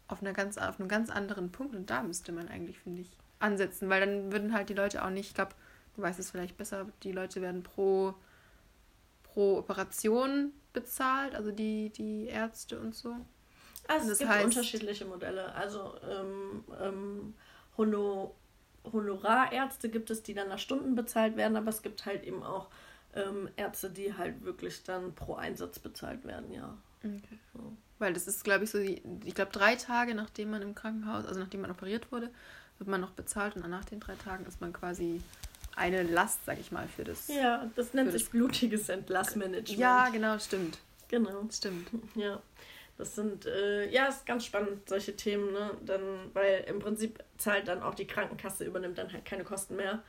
auf, 0.09 0.21
einer 0.21 0.33
ganz, 0.33 0.59
auf 0.59 0.81
einem 0.81 0.89
ganz 0.89 1.11
anderen 1.11 1.53
Punkt. 1.53 1.77
Und 1.77 1.91
da 1.91 2.03
müsste 2.03 2.33
man 2.33 2.49
eigentlich, 2.49 2.81
finde 2.81 3.03
ich, 3.03 3.17
ansetzen, 3.39 3.89
weil 3.89 4.01
dann 4.01 4.33
würden 4.33 4.53
halt 4.53 4.69
die 4.69 4.75
Leute 4.75 5.05
auch 5.05 5.11
nicht, 5.11 5.29
ich 5.29 5.35
glaube, 5.35 5.55
du 6.01 6.07
weißt 6.07 6.19
es 6.19 6.31
vielleicht 6.31 6.57
besser, 6.57 6.87
die 7.03 7.13
Leute 7.13 7.43
werden 7.43 7.63
pro, 7.63 8.15
pro 9.23 9.59
Operation 9.59 10.53
bezahlt, 10.73 11.35
also 11.35 11.53
die, 11.53 11.91
die 11.91 12.27
Ärzte 12.27 12.81
und 12.81 12.95
so. 12.95 13.15
Also 13.87 14.07
und 14.07 14.13
es 14.13 14.19
gibt 14.19 14.31
heißt, 14.31 14.45
unterschiedliche 14.45 15.05
Modelle. 15.05 15.55
Also 15.55 15.95
ähm, 16.09 16.65
ähm, 16.81 17.35
Honor, 17.77 18.35
Honorarärzte 18.91 19.89
gibt 19.89 20.11
es, 20.11 20.23
die 20.23 20.35
dann 20.35 20.49
nach 20.49 20.59
Stunden 20.59 20.95
bezahlt 20.95 21.37
werden, 21.37 21.57
aber 21.57 21.69
es 21.69 21.83
gibt 21.83 22.07
halt 22.07 22.25
eben 22.25 22.43
auch 22.43 22.69
ähm, 23.15 23.49
Ärzte, 23.57 23.91
die 23.91 24.15
halt 24.15 24.45
wirklich 24.45 24.83
dann 24.85 25.15
pro 25.15 25.35
Einsatz 25.35 25.79
bezahlt 25.79 26.25
werden, 26.25 26.53
ja. 26.53 26.77
Okay. 26.99 27.39
So. 27.53 27.77
Weil 27.99 28.15
das 28.15 28.27
ist, 28.27 28.45
glaube 28.45 28.65
ich, 28.65 28.71
so, 28.71 28.79
die, 28.79 29.03
ich 29.25 29.35
glaube, 29.35 29.53
drei 29.53 29.77
Tage 29.77 30.15
nachdem 30.15 30.51
man 30.51 30.63
im 30.63 30.75
Krankenhaus, 30.75 31.27
also 31.27 31.41
nachdem 31.41 31.63
man 31.63 31.71
operiert 31.71 32.13
wurde, 32.13 32.31
wird 32.79 32.89
man 32.89 33.01
noch 33.01 33.11
bezahlt 33.11 33.57
und 33.57 33.69
nach 33.69 33.85
den 33.85 34.01
drei 34.01 34.15
Tagen 34.15 34.47
ist 34.47 34.61
man 34.61 34.73
quasi 34.73 35.21
eine 35.81 36.03
Last, 36.03 36.45
sag 36.45 36.61
ich 36.61 36.71
mal, 36.71 36.87
für 36.89 37.05
das. 37.05 37.29
Ja, 37.29 37.71
das 37.75 37.95
nennt 37.95 38.13
sich 38.13 38.29
blutiges 38.29 38.89
Entlassmanagement. 38.89 39.79
Ja, 39.79 40.11
genau, 40.11 40.39
stimmt. 40.39 40.79
Genau. 41.09 41.49
Stimmt. 41.51 41.89
Ja. 42.15 42.41
Das 42.99 43.15
sind, 43.15 43.47
äh, 43.47 43.91
ja, 43.91 44.07
ist 44.07 44.27
ganz 44.27 44.45
spannend, 44.45 44.87
solche 44.87 45.17
Themen, 45.17 45.53
ne? 45.53 45.71
Dann, 45.87 46.03
weil 46.35 46.65
im 46.69 46.81
Prinzip 46.81 47.25
zahlt 47.39 47.67
dann 47.67 47.83
auch 47.83 47.95
die 47.95 48.07
Krankenkasse, 48.07 48.65
übernimmt 48.65 48.99
dann 48.99 49.11
halt 49.11 49.25
keine 49.25 49.43
Kosten 49.43 49.77
mehr 49.77 50.03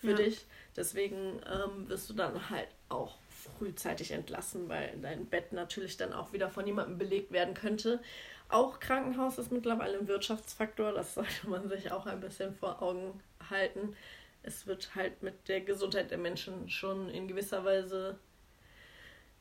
für 0.00 0.12
ja. 0.12 0.16
dich. 0.16 0.46
Deswegen 0.74 1.40
ähm, 1.46 1.88
wirst 1.88 2.08
du 2.08 2.14
dann 2.14 2.48
halt 2.48 2.68
auch 2.88 3.18
frühzeitig 3.58 4.12
entlassen, 4.12 4.68
weil 4.68 4.96
dein 5.02 5.26
Bett 5.26 5.52
natürlich 5.52 5.98
dann 5.98 6.14
auch 6.14 6.32
wieder 6.32 6.48
von 6.48 6.66
jemandem 6.66 6.96
belegt 6.96 7.32
werden 7.32 7.52
könnte. 7.52 8.00
Auch 8.48 8.80
Krankenhaus 8.80 9.36
ist 9.36 9.52
mittlerweile 9.52 9.98
ein 9.98 10.08
Wirtschaftsfaktor, 10.08 10.92
das 10.92 11.14
sollte 11.14 11.48
man 11.48 11.68
sich 11.68 11.92
auch 11.92 12.06
ein 12.06 12.20
bisschen 12.20 12.54
vor 12.54 12.80
Augen 12.82 13.20
halten. 13.50 13.94
Es 14.42 14.66
wird 14.66 14.94
halt 14.94 15.22
mit 15.22 15.48
der 15.48 15.60
Gesundheit 15.60 16.10
der 16.10 16.18
Menschen 16.18 16.68
schon 16.70 17.08
in 17.08 17.28
gewisser 17.28 17.64
Weise 17.64 18.18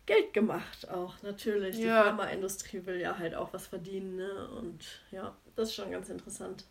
Geld 0.06 0.34
gemacht, 0.34 0.89
auch 0.89 1.22
natürlich. 1.22 1.77
Ja. 1.77 2.01
Die 2.01 2.10
Pharmaindustrie 2.10 2.86
will 2.86 3.00
ja 3.00 3.18
halt 3.18 3.36
auch 3.36 3.54
was 3.54 3.68
verdienen, 3.68 4.16
ne? 4.16 4.50
Und 4.58 5.01
ja, 5.12 5.36
das 5.56 5.70
ist 5.70 5.75
schon 5.75 5.92
ganz 5.92 6.10
interessant. 6.10 6.66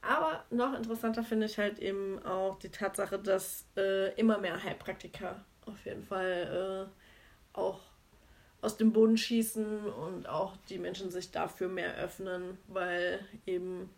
Aber 0.00 0.44
noch 0.50 0.74
interessanter 0.74 1.24
finde 1.24 1.46
ich 1.46 1.58
halt 1.58 1.80
eben 1.80 2.24
auch 2.24 2.58
die 2.60 2.70
Tatsache, 2.70 3.18
dass 3.18 3.66
äh, 3.76 4.14
immer 4.14 4.38
mehr 4.38 4.62
Heilpraktiker 4.62 5.44
auf 5.66 5.84
jeden 5.84 6.04
Fall 6.04 6.88
äh, 6.88 7.58
auch 7.58 7.80
aus 8.60 8.76
dem 8.76 8.92
Boden 8.92 9.16
schießen 9.16 9.86
und 9.92 10.28
auch 10.28 10.56
die 10.68 10.78
Menschen 10.78 11.10
sich 11.10 11.30
dafür 11.30 11.68
mehr 11.68 11.96
öffnen, 11.96 12.58
weil 12.66 13.20
eben, 13.46 13.90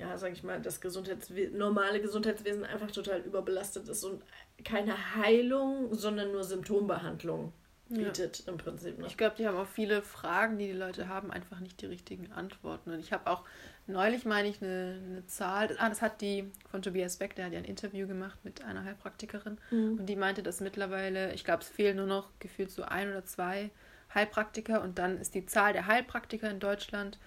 ja, 0.00 0.16
sag 0.16 0.32
ich 0.32 0.42
mal, 0.42 0.60
das 0.60 0.80
Gesundheitswesen, 0.80 1.58
normale 1.58 2.00
Gesundheitswesen 2.00 2.64
einfach 2.64 2.90
total 2.90 3.20
überbelastet 3.20 3.86
ist 3.88 4.02
und 4.04 4.22
keine 4.64 5.14
Heilung, 5.16 5.94
sondern 5.94 6.32
nur 6.32 6.42
Symptombehandlung 6.42 7.52
bietet 7.90 8.44
ja. 8.46 8.52
im 8.52 8.58
Prinzip. 8.58 8.98
Ne? 8.98 9.06
Ich 9.06 9.16
glaube, 9.16 9.34
die 9.36 9.46
haben 9.46 9.56
auch 9.56 9.66
viele 9.66 10.00
Fragen, 10.02 10.58
die 10.58 10.68
die 10.68 10.78
Leute 10.78 11.08
haben, 11.08 11.30
einfach 11.30 11.60
nicht 11.60 11.82
die 11.82 11.86
richtigen 11.86 12.32
Antworten. 12.32 12.92
Und 12.92 13.00
ich 13.00 13.12
habe 13.12 13.28
auch 13.28 13.44
neulich, 13.86 14.24
meine 14.24 14.48
ich, 14.48 14.62
eine, 14.62 15.00
eine 15.04 15.26
Zahl, 15.26 15.76
ah, 15.78 15.88
das 15.88 16.00
hat 16.00 16.20
die 16.20 16.50
von 16.70 16.82
Tobias 16.82 17.16
Beck, 17.16 17.34
der 17.34 17.46
hat 17.46 17.52
ja 17.52 17.58
ein 17.58 17.64
Interview 17.64 18.06
gemacht 18.06 18.38
mit 18.42 18.64
einer 18.64 18.84
Heilpraktikerin 18.84 19.58
mhm. 19.70 19.98
und 19.98 20.06
die 20.06 20.16
meinte, 20.16 20.42
dass 20.42 20.60
mittlerweile, 20.60 21.34
ich 21.34 21.44
glaube, 21.44 21.62
es 21.62 21.68
fehlen 21.68 21.96
nur 21.96 22.06
noch 22.06 22.30
gefühlt 22.38 22.70
so 22.70 22.84
ein 22.84 23.10
oder 23.10 23.24
zwei 23.24 23.70
Heilpraktiker 24.14 24.82
und 24.82 24.98
dann 24.98 25.18
ist 25.18 25.34
die 25.34 25.46
Zahl 25.46 25.72
der 25.72 25.86
Heilpraktiker 25.86 26.48
in 26.48 26.60
Deutschland 26.60 27.18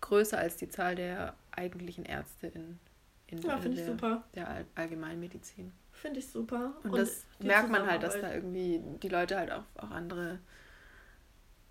größer 0.00 0.38
als 0.38 0.56
die 0.56 0.68
Zahl 0.68 0.94
der 0.94 1.34
eigentlichen 1.56 2.04
Ärzte 2.04 2.48
in, 2.48 2.78
in, 3.26 3.38
ja, 3.42 3.58
der, 3.58 4.24
der 4.34 4.64
Allgemeinmedizin. 4.74 5.72
Finde 5.92 6.20
ich 6.20 6.28
super. 6.28 6.74
Und, 6.82 6.90
und 6.90 6.98
das 6.98 7.24
merkt 7.38 7.70
man 7.70 7.86
halt, 7.86 8.02
dass 8.02 8.20
da 8.20 8.32
irgendwie 8.32 8.82
die 9.02 9.08
Leute 9.08 9.38
halt 9.38 9.50
auch, 9.50 9.64
auch 9.76 9.90
andere, 9.90 10.40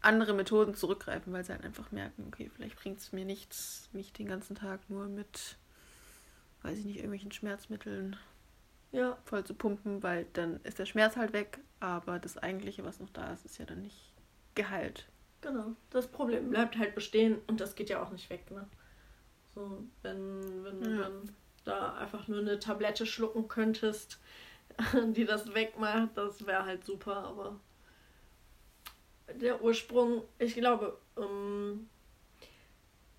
andere 0.01 0.33
Methoden 0.33 0.73
zurückgreifen, 0.75 1.31
weil 1.33 1.43
sie 1.43 1.51
halt 1.51 1.63
einfach 1.63 1.91
merken, 1.91 2.25
okay, 2.27 2.49
vielleicht 2.53 2.77
bringt 2.77 2.99
es 2.99 3.11
mir 3.11 3.25
nichts, 3.25 3.89
mich 3.91 4.13
den 4.13 4.27
ganzen 4.27 4.55
Tag 4.55 4.89
nur 4.89 5.07
mit, 5.07 5.57
weiß 6.61 6.77
ich 6.79 6.85
nicht, 6.85 6.97
irgendwelchen 6.97 7.31
Schmerzmitteln 7.31 8.15
ja. 8.91 9.17
voll 9.25 9.43
zu 9.43 9.53
pumpen, 9.53 10.01
weil 10.03 10.25
dann 10.33 10.59
ist 10.63 10.79
der 10.79 10.85
Schmerz 10.85 11.17
halt 11.17 11.33
weg, 11.33 11.59
aber 11.79 12.19
das 12.19 12.37
Eigentliche, 12.37 12.85
was 12.85 12.99
noch 12.99 13.09
da 13.09 13.33
ist, 13.33 13.45
ist 13.45 13.57
ja 13.57 13.65
dann 13.65 13.81
nicht 13.81 14.13
geheilt. 14.55 15.07
Genau, 15.41 15.75
das 15.89 16.07
Problem 16.07 16.49
bleibt 16.49 16.77
halt 16.77 16.95
bestehen 16.95 17.39
und 17.47 17.59
das 17.59 17.75
geht 17.75 17.89
ja 17.89 18.01
auch 18.01 18.11
nicht 18.11 18.29
weg, 18.29 18.49
ne? 18.49 18.65
So, 19.55 19.83
wenn, 20.01 20.63
wenn 20.63 20.81
ja. 20.81 21.01
dann 21.03 21.35
da 21.63 21.93
einfach 21.95 22.27
nur 22.27 22.39
eine 22.39 22.59
Tablette 22.59 23.05
schlucken 23.05 23.47
könntest, 23.47 24.19
die 25.15 25.25
das 25.25 25.53
wegmacht, 25.53 26.09
das 26.15 26.45
wäre 26.45 26.65
halt 26.65 26.83
super, 26.83 27.17
aber 27.17 27.59
der 29.41 29.61
Ursprung, 29.61 30.23
ich 30.39 30.55
glaube, 30.55 30.97
ähm, 31.17 31.89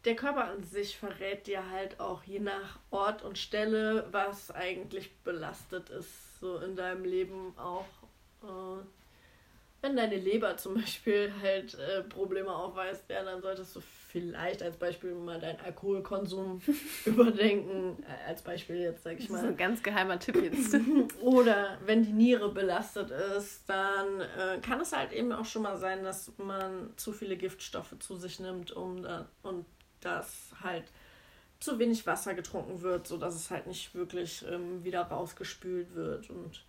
der 0.05 0.17
Körper 0.17 0.45
an 0.45 0.63
sich 0.63 0.99
verrät 0.99 1.47
dir 1.47 1.71
halt 1.71 1.99
auch 1.99 2.23
je 2.25 2.41
nach 2.41 2.79
Ort 2.91 3.23
und 3.23 3.39
Stelle, 3.39 4.07
was 4.11 4.51
eigentlich 4.51 5.15
belastet 5.25 5.89
ist, 5.91 6.41
so 6.41 6.59
in 6.59 6.77
deinem 6.77 7.05
Leben 7.05 7.55
auch. 7.57 7.87
Äh, 8.43 8.83
wenn 9.85 9.97
deine 9.97 10.17
Leber 10.17 10.57
zum 10.57 10.75
Beispiel 10.75 11.31
halt 11.43 11.75
äh, 11.75 12.03
Probleme 12.03 12.51
aufweist, 12.51 13.05
ja, 13.11 13.23
dann 13.23 13.43
solltest 13.43 13.77
du 13.77 13.83
vielleicht 14.09 14.63
als 14.63 14.79
Beispiel 14.79 15.15
mal 15.15 15.39
deinen 15.39 15.61
Alkoholkonsum 15.61 16.63
überdenken. 17.05 18.03
Äh, 18.03 18.31
als 18.31 18.41
Beispiel 18.41 18.77
jetzt, 18.77 19.03
sag 19.03 19.19
ich 19.19 19.29
mal. 19.29 19.37
Das 19.37 19.45
ist 19.45 19.51
ein 19.51 19.57
ganz 19.59 19.83
geheimer 19.83 20.19
Tipp 20.19 20.37
jetzt. 20.43 20.75
Oder 21.21 21.77
wenn 21.85 22.03
die 22.03 22.13
Niere 22.13 22.51
belastet 22.51 23.11
ist, 23.11 23.69
dann 23.69 24.21
äh, 24.21 24.59
kann 24.63 24.81
es 24.81 24.97
halt 24.97 25.13
eben 25.13 25.33
auch 25.33 25.45
schon 25.45 25.63
mal 25.63 25.77
sein, 25.77 26.03
dass 26.03 26.33
man 26.39 26.95
zu 26.97 27.13
viele 27.13 27.37
Giftstoffe 27.37 27.95
zu 27.99 28.17
sich 28.17 28.41
nimmt 28.41 28.73
um 28.73 29.03
da, 29.03 29.29
und 29.43 29.67
dass 30.01 30.55
halt 30.63 30.85
zu 31.61 31.79
wenig 31.79 32.07
Wasser 32.07 32.33
getrunken 32.33 32.81
wird, 32.81 33.07
sodass 33.07 33.35
es 33.35 33.51
halt 33.51 33.67
nicht 33.67 33.95
wirklich 33.95 34.47
ähm, 34.51 34.83
wieder 34.83 35.03
rausgespült 35.03 35.95
wird. 35.95 36.31
Und 36.31 36.65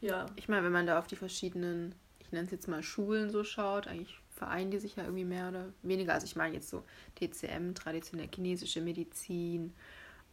ja. 0.00 0.26
Ich 0.36 0.48
meine, 0.48 0.62
wenn 0.64 0.72
man 0.72 0.86
da 0.86 1.00
auf 1.00 1.08
die 1.08 1.16
verschiedenen 1.16 1.96
nenne 2.34 2.44
es 2.46 2.50
jetzt 2.50 2.68
mal 2.68 2.82
Schulen 2.82 3.30
so 3.30 3.44
schaut, 3.44 3.86
eigentlich 3.86 4.18
vereinen 4.30 4.70
die 4.70 4.78
sich 4.78 4.96
ja 4.96 5.04
irgendwie 5.04 5.24
mehr 5.24 5.48
oder 5.48 5.72
weniger. 5.82 6.12
Also 6.12 6.26
ich 6.26 6.36
meine 6.36 6.54
jetzt 6.54 6.68
so 6.68 6.84
TCM, 7.14 7.74
traditionelle 7.74 8.28
chinesische 8.32 8.80
Medizin 8.80 9.72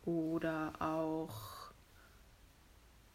oder 0.04 0.74
auch, 0.80 1.72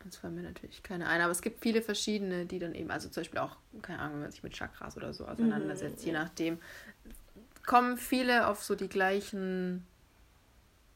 das 0.04 0.16
fallen 0.16 0.36
mir 0.36 0.42
natürlich 0.42 0.82
keine 0.82 1.08
ein, 1.08 1.20
aber 1.20 1.32
es 1.32 1.42
gibt 1.42 1.60
viele 1.60 1.82
verschiedene, 1.82 2.46
die 2.46 2.58
dann 2.58 2.74
eben, 2.74 2.90
also 2.90 3.08
zum 3.08 3.22
Beispiel 3.22 3.40
auch, 3.40 3.56
keine 3.82 3.98
Ahnung, 3.98 4.14
wenn 4.14 4.22
man 4.22 4.30
sich 4.30 4.42
mit 4.42 4.54
Chakras 4.54 4.96
oder 4.96 5.12
so 5.12 5.26
auseinandersetzt, 5.26 6.00
mhm. 6.02 6.06
je 6.06 6.12
nachdem, 6.12 6.58
kommen 7.66 7.96
viele 7.96 8.46
auf 8.46 8.62
so 8.62 8.76
die 8.76 8.88
gleichen 8.88 9.84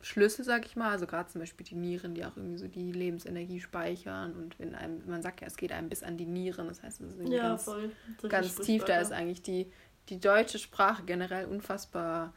Schlüsse, 0.03 0.45
sag 0.45 0.67
ich 0.67 0.77
mal. 0.77 0.91
Also 0.91 1.07
gerade 1.07 1.29
zum 1.29 1.41
Beispiel 1.41 1.67
die 1.67 1.75
Nieren, 1.75 2.15
die 2.15 2.25
auch 2.25 2.37
irgendwie 2.37 2.59
so 2.59 2.69
die 2.69 2.93
Lebensenergie 2.93 3.61
speichern. 3.61 4.35
Und 4.35 4.59
wenn 4.59 4.75
einem, 4.75 5.03
man 5.07 5.23
sagt 5.23 5.41
ja, 5.41 5.47
es 5.47 5.57
geht 5.57 5.73
einem 5.73 5.89
bis 5.89 6.03
an 6.03 6.17
die 6.17 6.27
Nieren, 6.27 6.69
das 6.69 6.83
heißt, 6.83 7.01
es 7.01 7.17
ist 7.17 7.29
ja, 7.29 7.49
ganz, 7.49 7.65
voll. 7.65 7.93
ganz 8.29 8.57
tief. 8.57 8.85
Da 8.85 9.01
ist 9.01 9.13
eigentlich 9.13 9.43
die, 9.43 9.71
die 10.09 10.19
deutsche 10.19 10.59
Sprache 10.59 11.03
generell 11.05 11.47
unfassbar 11.47 12.33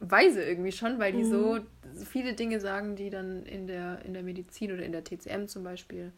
weise 0.00 0.42
irgendwie 0.42 0.72
schon, 0.72 0.98
weil 0.98 1.12
die 1.12 1.22
mhm. 1.22 1.30
so, 1.30 1.60
so 1.94 2.04
viele 2.04 2.34
Dinge 2.34 2.58
sagen, 2.58 2.96
die 2.96 3.08
dann 3.08 3.46
in 3.46 3.68
der, 3.68 4.04
in 4.04 4.12
der 4.12 4.24
Medizin 4.24 4.72
oder 4.72 4.82
in 4.82 4.92
der 4.92 5.04
TCM 5.04 5.46
zum 5.46 5.62
Beispiel 5.62 6.12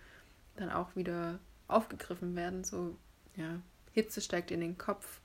dann 0.57 0.71
auch 0.71 0.97
wieder 0.97 1.39
aufgegriffen 1.69 2.35
werden. 2.35 2.65
So, 2.65 2.97
ja, 3.37 3.61
Hitze 3.93 4.23
steigt 4.23 4.51
in 4.51 4.61
den 4.61 4.79
Kopf 4.79 5.21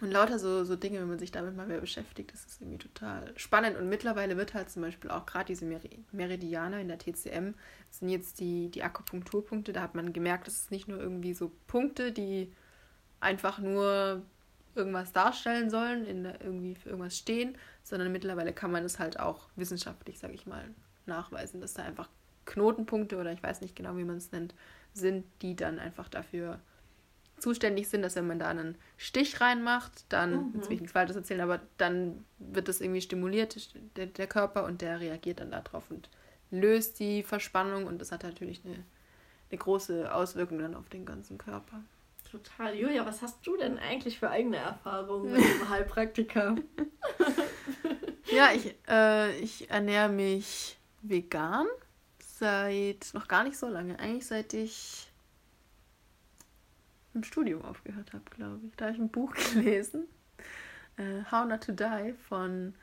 und 0.00 0.10
lauter 0.10 0.38
so, 0.38 0.64
so 0.64 0.74
Dinge, 0.74 1.00
wenn 1.00 1.08
man 1.08 1.18
sich 1.18 1.30
damit 1.30 1.56
mal 1.56 1.66
mehr 1.66 1.80
beschäftigt, 1.80 2.32
das 2.32 2.44
ist 2.44 2.60
irgendwie 2.60 2.78
total 2.78 3.32
spannend. 3.36 3.76
Und 3.76 3.88
mittlerweile 3.88 4.36
wird 4.36 4.52
halt 4.52 4.68
zum 4.68 4.82
Beispiel 4.82 5.10
auch 5.10 5.24
gerade 5.24 5.46
diese 5.46 5.66
Meridianer 6.12 6.80
in 6.80 6.88
der 6.88 6.98
TCM, 6.98 7.54
sind 7.90 8.08
jetzt 8.08 8.40
die, 8.40 8.70
die 8.70 8.82
Akupunkturpunkte, 8.82 9.72
da 9.72 9.82
hat 9.82 9.94
man 9.94 10.12
gemerkt, 10.12 10.48
das 10.48 10.56
ist 10.56 10.70
nicht 10.72 10.88
nur 10.88 10.98
irgendwie 10.98 11.32
so 11.32 11.52
Punkte, 11.68 12.10
die 12.10 12.52
einfach 13.20 13.58
nur 13.60 14.22
irgendwas 14.74 15.12
darstellen 15.12 15.70
sollen, 15.70 16.04
in 16.04 16.24
der, 16.24 16.40
irgendwie 16.40 16.74
für 16.74 16.88
irgendwas 16.88 17.16
stehen, 17.16 17.56
sondern 17.84 18.10
mittlerweile 18.10 18.52
kann 18.52 18.72
man 18.72 18.84
es 18.84 18.98
halt 18.98 19.20
auch 19.20 19.48
wissenschaftlich, 19.54 20.18
sage 20.18 20.34
ich 20.34 20.46
mal, 20.46 20.64
nachweisen, 21.06 21.60
dass 21.60 21.74
da 21.74 21.84
einfach 21.84 22.08
Knotenpunkte 22.46 23.16
oder 23.16 23.32
ich 23.32 23.42
weiß 23.42 23.60
nicht 23.60 23.76
genau, 23.76 23.96
wie 23.96 24.04
man 24.04 24.16
es 24.16 24.32
nennt, 24.32 24.54
sind, 24.92 25.24
die 25.42 25.54
dann 25.54 25.78
einfach 25.78 26.08
dafür 26.08 26.58
zuständig 27.44 27.90
sind, 27.90 28.00
dass 28.00 28.16
wenn 28.16 28.26
man 28.26 28.38
da 28.38 28.48
einen 28.48 28.76
Stich 28.96 29.40
reinmacht, 29.42 30.06
dann, 30.08 30.48
mhm. 30.48 30.52
jetzt 30.54 30.68
will 30.68 30.76
ich 30.76 30.80
nichts 30.80 30.94
Falsches 30.94 31.14
erzählen, 31.14 31.42
aber 31.42 31.60
dann 31.76 32.24
wird 32.38 32.68
das 32.68 32.80
irgendwie 32.80 33.02
stimuliert, 33.02 33.70
der, 33.96 34.06
der 34.06 34.26
Körper, 34.26 34.64
und 34.64 34.80
der 34.80 34.98
reagiert 34.98 35.40
dann 35.40 35.50
darauf 35.50 35.90
und 35.90 36.08
löst 36.50 36.98
die 37.00 37.22
Verspannung 37.22 37.86
und 37.86 38.00
das 38.00 38.12
hat 38.12 38.22
natürlich 38.22 38.62
eine, 38.64 38.82
eine 39.50 39.58
große 39.58 40.12
Auswirkung 40.12 40.58
dann 40.58 40.74
auf 40.74 40.88
den 40.88 41.04
ganzen 41.04 41.36
Körper. 41.36 41.82
Total. 42.30 42.74
Julia, 42.74 43.04
was 43.04 43.20
hast 43.20 43.46
du 43.46 43.58
denn 43.58 43.78
eigentlich 43.78 44.18
für 44.18 44.30
eigene 44.30 44.56
Erfahrungen 44.56 45.32
mit 45.34 45.44
dem 45.44 45.68
Heilpraktiker? 45.68 46.56
ja, 48.32 48.52
ich, 48.54 48.74
äh, 48.88 49.38
ich 49.38 49.70
ernähre 49.70 50.08
mich 50.08 50.78
vegan 51.02 51.66
seit 52.18 53.10
noch 53.12 53.28
gar 53.28 53.44
nicht 53.44 53.58
so 53.58 53.68
lange. 53.68 53.98
Eigentlich 53.98 54.26
seit 54.26 54.54
ich 54.54 55.10
im 57.14 57.24
Studium 57.24 57.62
aufgehört 57.62 58.12
habe, 58.12 58.24
glaube 58.30 58.60
ich. 58.66 58.76
Da 58.76 58.86
habe 58.86 58.94
ich 58.94 59.00
ein 59.00 59.10
Buch 59.10 59.32
gelesen. 59.52 60.06
Uh, 60.98 61.24
How 61.30 61.46
Not 61.46 61.64
to 61.64 61.72
Die 61.72 62.14
von 62.28 62.74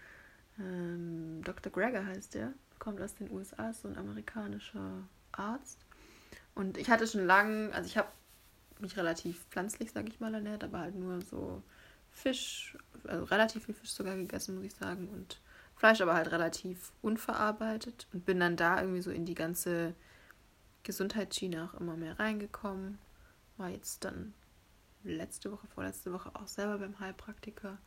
ähm, 0.60 1.42
Dr. 1.44 1.72
Greger 1.72 2.06
heißt 2.06 2.34
der. 2.34 2.54
Kommt 2.80 3.00
aus 3.02 3.16
den 3.16 3.32
USA, 3.32 3.70
ist 3.70 3.82
so 3.82 3.88
ein 3.88 3.98
amerikanischer 3.98 5.04
Arzt. 5.32 5.80
Und 6.56 6.78
ich 6.78 6.90
hatte 6.90 7.08
schon 7.08 7.26
lange, 7.26 7.72
also 7.74 7.88
ich 7.88 7.98
habe 7.98 8.10
mich 8.80 8.98
relativ 8.98 9.46
pflanzlich, 9.50 9.92
sage 9.92 10.10
ich 10.10 10.20
mal, 10.20 10.34
ernährt, 10.34 10.64
aber 10.64 10.80
halt 10.80 10.96
nur 10.96 11.22
so 11.22 11.62
Fisch, 12.10 12.76
also 13.06 13.24
relativ 13.26 13.66
viel 13.66 13.76
Fisch 13.76 13.92
sogar 13.92 14.16
gegessen, 14.16 14.56
muss 14.56 14.66
ich 14.66 14.74
sagen. 14.74 15.08
Und 15.08 15.40
Fleisch 15.76 16.02
aber 16.02 16.14
halt 16.14 16.32
relativ 16.32 16.92
unverarbeitet. 17.02 18.08
Und 18.14 18.26
bin 18.26 18.40
dann 18.40 18.56
da 18.56 18.82
irgendwie 18.82 19.02
so 19.02 19.12
in 19.12 19.26
die 19.26 19.36
ganze 19.36 19.94
Gesundheitsschiene 20.84 21.70
auch 21.70 21.80
immer 21.80 21.96
mehr 21.96 22.20
reingekommen. 22.20 23.00
War 23.62 23.70
jetzt 23.70 24.04
dann 24.04 24.34
letzte 25.04 25.52
Woche, 25.52 25.68
vorletzte 25.68 26.12
Woche 26.12 26.36
auch 26.36 26.48
selber 26.48 26.80
beim 26.80 27.00
Heilpraktiker. 27.00 27.78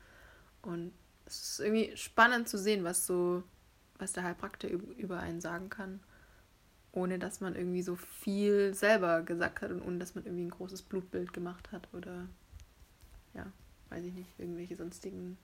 Und 0.62 0.92
es 1.26 1.42
ist 1.42 1.60
irgendwie 1.60 1.96
spannend 1.96 2.48
zu 2.48 2.58
sehen, 2.58 2.84
was 2.84 3.06
so, 3.06 3.42
was 3.98 4.12
der 4.12 4.24
Heilpraktiker 4.24 4.74
über 4.96 5.20
einen 5.20 5.40
sagen 5.40 5.68
kann 5.70 6.00
ohne 6.94 7.18
dass 7.18 7.40
man 7.40 7.54
irgendwie 7.56 7.82
so 7.82 7.96
viel 7.96 8.74
selber 8.74 9.22
gesagt 9.22 9.62
hat 9.62 9.70
und 9.70 9.82
ohne 9.82 9.98
dass 9.98 10.14
man 10.14 10.24
irgendwie 10.24 10.44
ein 10.44 10.50
großes 10.50 10.82
Blutbild 10.82 11.32
gemacht 11.32 11.72
hat 11.72 11.88
oder 11.92 12.28
ja, 13.34 13.50
weiß 13.90 14.04
ich 14.04 14.14
nicht, 14.14 14.30
irgendwelche 14.38 14.76
sonstigen 14.76 15.36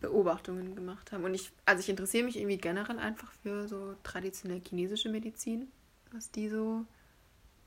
Beobachtungen 0.00 0.74
gemacht 0.74 1.12
haben. 1.12 1.24
Und 1.24 1.34
ich, 1.34 1.52
also 1.66 1.80
ich 1.80 1.90
interessiere 1.90 2.24
mich 2.24 2.38
irgendwie 2.38 2.56
generell 2.56 2.98
einfach 2.98 3.30
für 3.42 3.68
so 3.68 3.94
traditionell 4.02 4.62
chinesische 4.66 5.10
Medizin, 5.10 5.70
was 6.10 6.30
die 6.30 6.48
so 6.48 6.86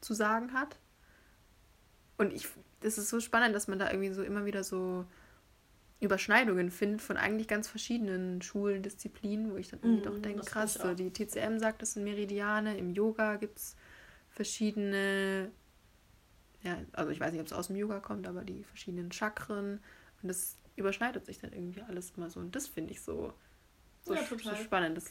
zu 0.01 0.15
sagen 0.15 0.53
hat. 0.53 0.79
Und 2.24 2.34
ich, 2.34 2.48
das 2.80 2.98
ist 2.98 3.10
so 3.10 3.20
spannend, 3.20 3.53
dass 3.53 3.68
man 3.68 3.80
da 3.80 3.92
irgendwie 3.92 4.13
so 4.13 4.24
immer 4.24 4.46
wieder 4.46 4.63
so 4.63 5.06
Überschneidungen 6.00 6.72
findet 6.72 7.01
von 7.01 7.18
eigentlich 7.18 7.48
ganz 7.48 7.68
verschiedenen 7.68 8.42
Schulen, 8.42 8.82
Disziplinen, 8.82 9.51
wo 9.51 9.58
ich 9.58 9.70
dann 9.70 9.80
irgendwie 9.82 10.08
mm, 10.08 10.12
doch 10.12 10.20
denke, 10.20 10.46
krass, 10.46 10.75
so 10.75 10.94
die 10.94 11.12
TCM 11.12 11.60
sagt, 11.60 11.82
das 11.82 11.94
sind 11.94 12.03
Meridiane, 12.03 12.77
im 12.77 12.92
Yoga 12.92 13.36
gibt 13.36 13.58
es 13.58 13.75
verschiedene, 14.30 15.51
ja, 16.62 16.77
also 16.94 17.12
ich 17.12 17.20
weiß 17.20 17.32
nicht, 17.32 17.42
ob 17.42 17.48
es 17.48 17.53
aus 17.53 17.68
dem 17.68 17.75
Yoga 17.75 18.00
kommt, 18.00 18.25
aber 18.27 18.44
die 18.44 18.63
verschiedenen 18.63 19.12
Chakren 19.12 19.80
und 20.22 20.30
das 20.30 20.58
überschneidet 20.75 21.25
sich 21.25 21.39
dann 21.39 21.53
irgendwie 21.53 21.82
alles 21.82 22.13
immer 22.18 22.30
so 22.30 22.39
und 22.39 22.56
das 22.56 22.68
finde 22.68 22.92
ich 22.92 23.01
so, 23.01 23.34
so, 24.03 24.13
ja, 24.13 24.24
so 24.25 24.56
spannend. 24.56 24.98
Das, 24.98 25.06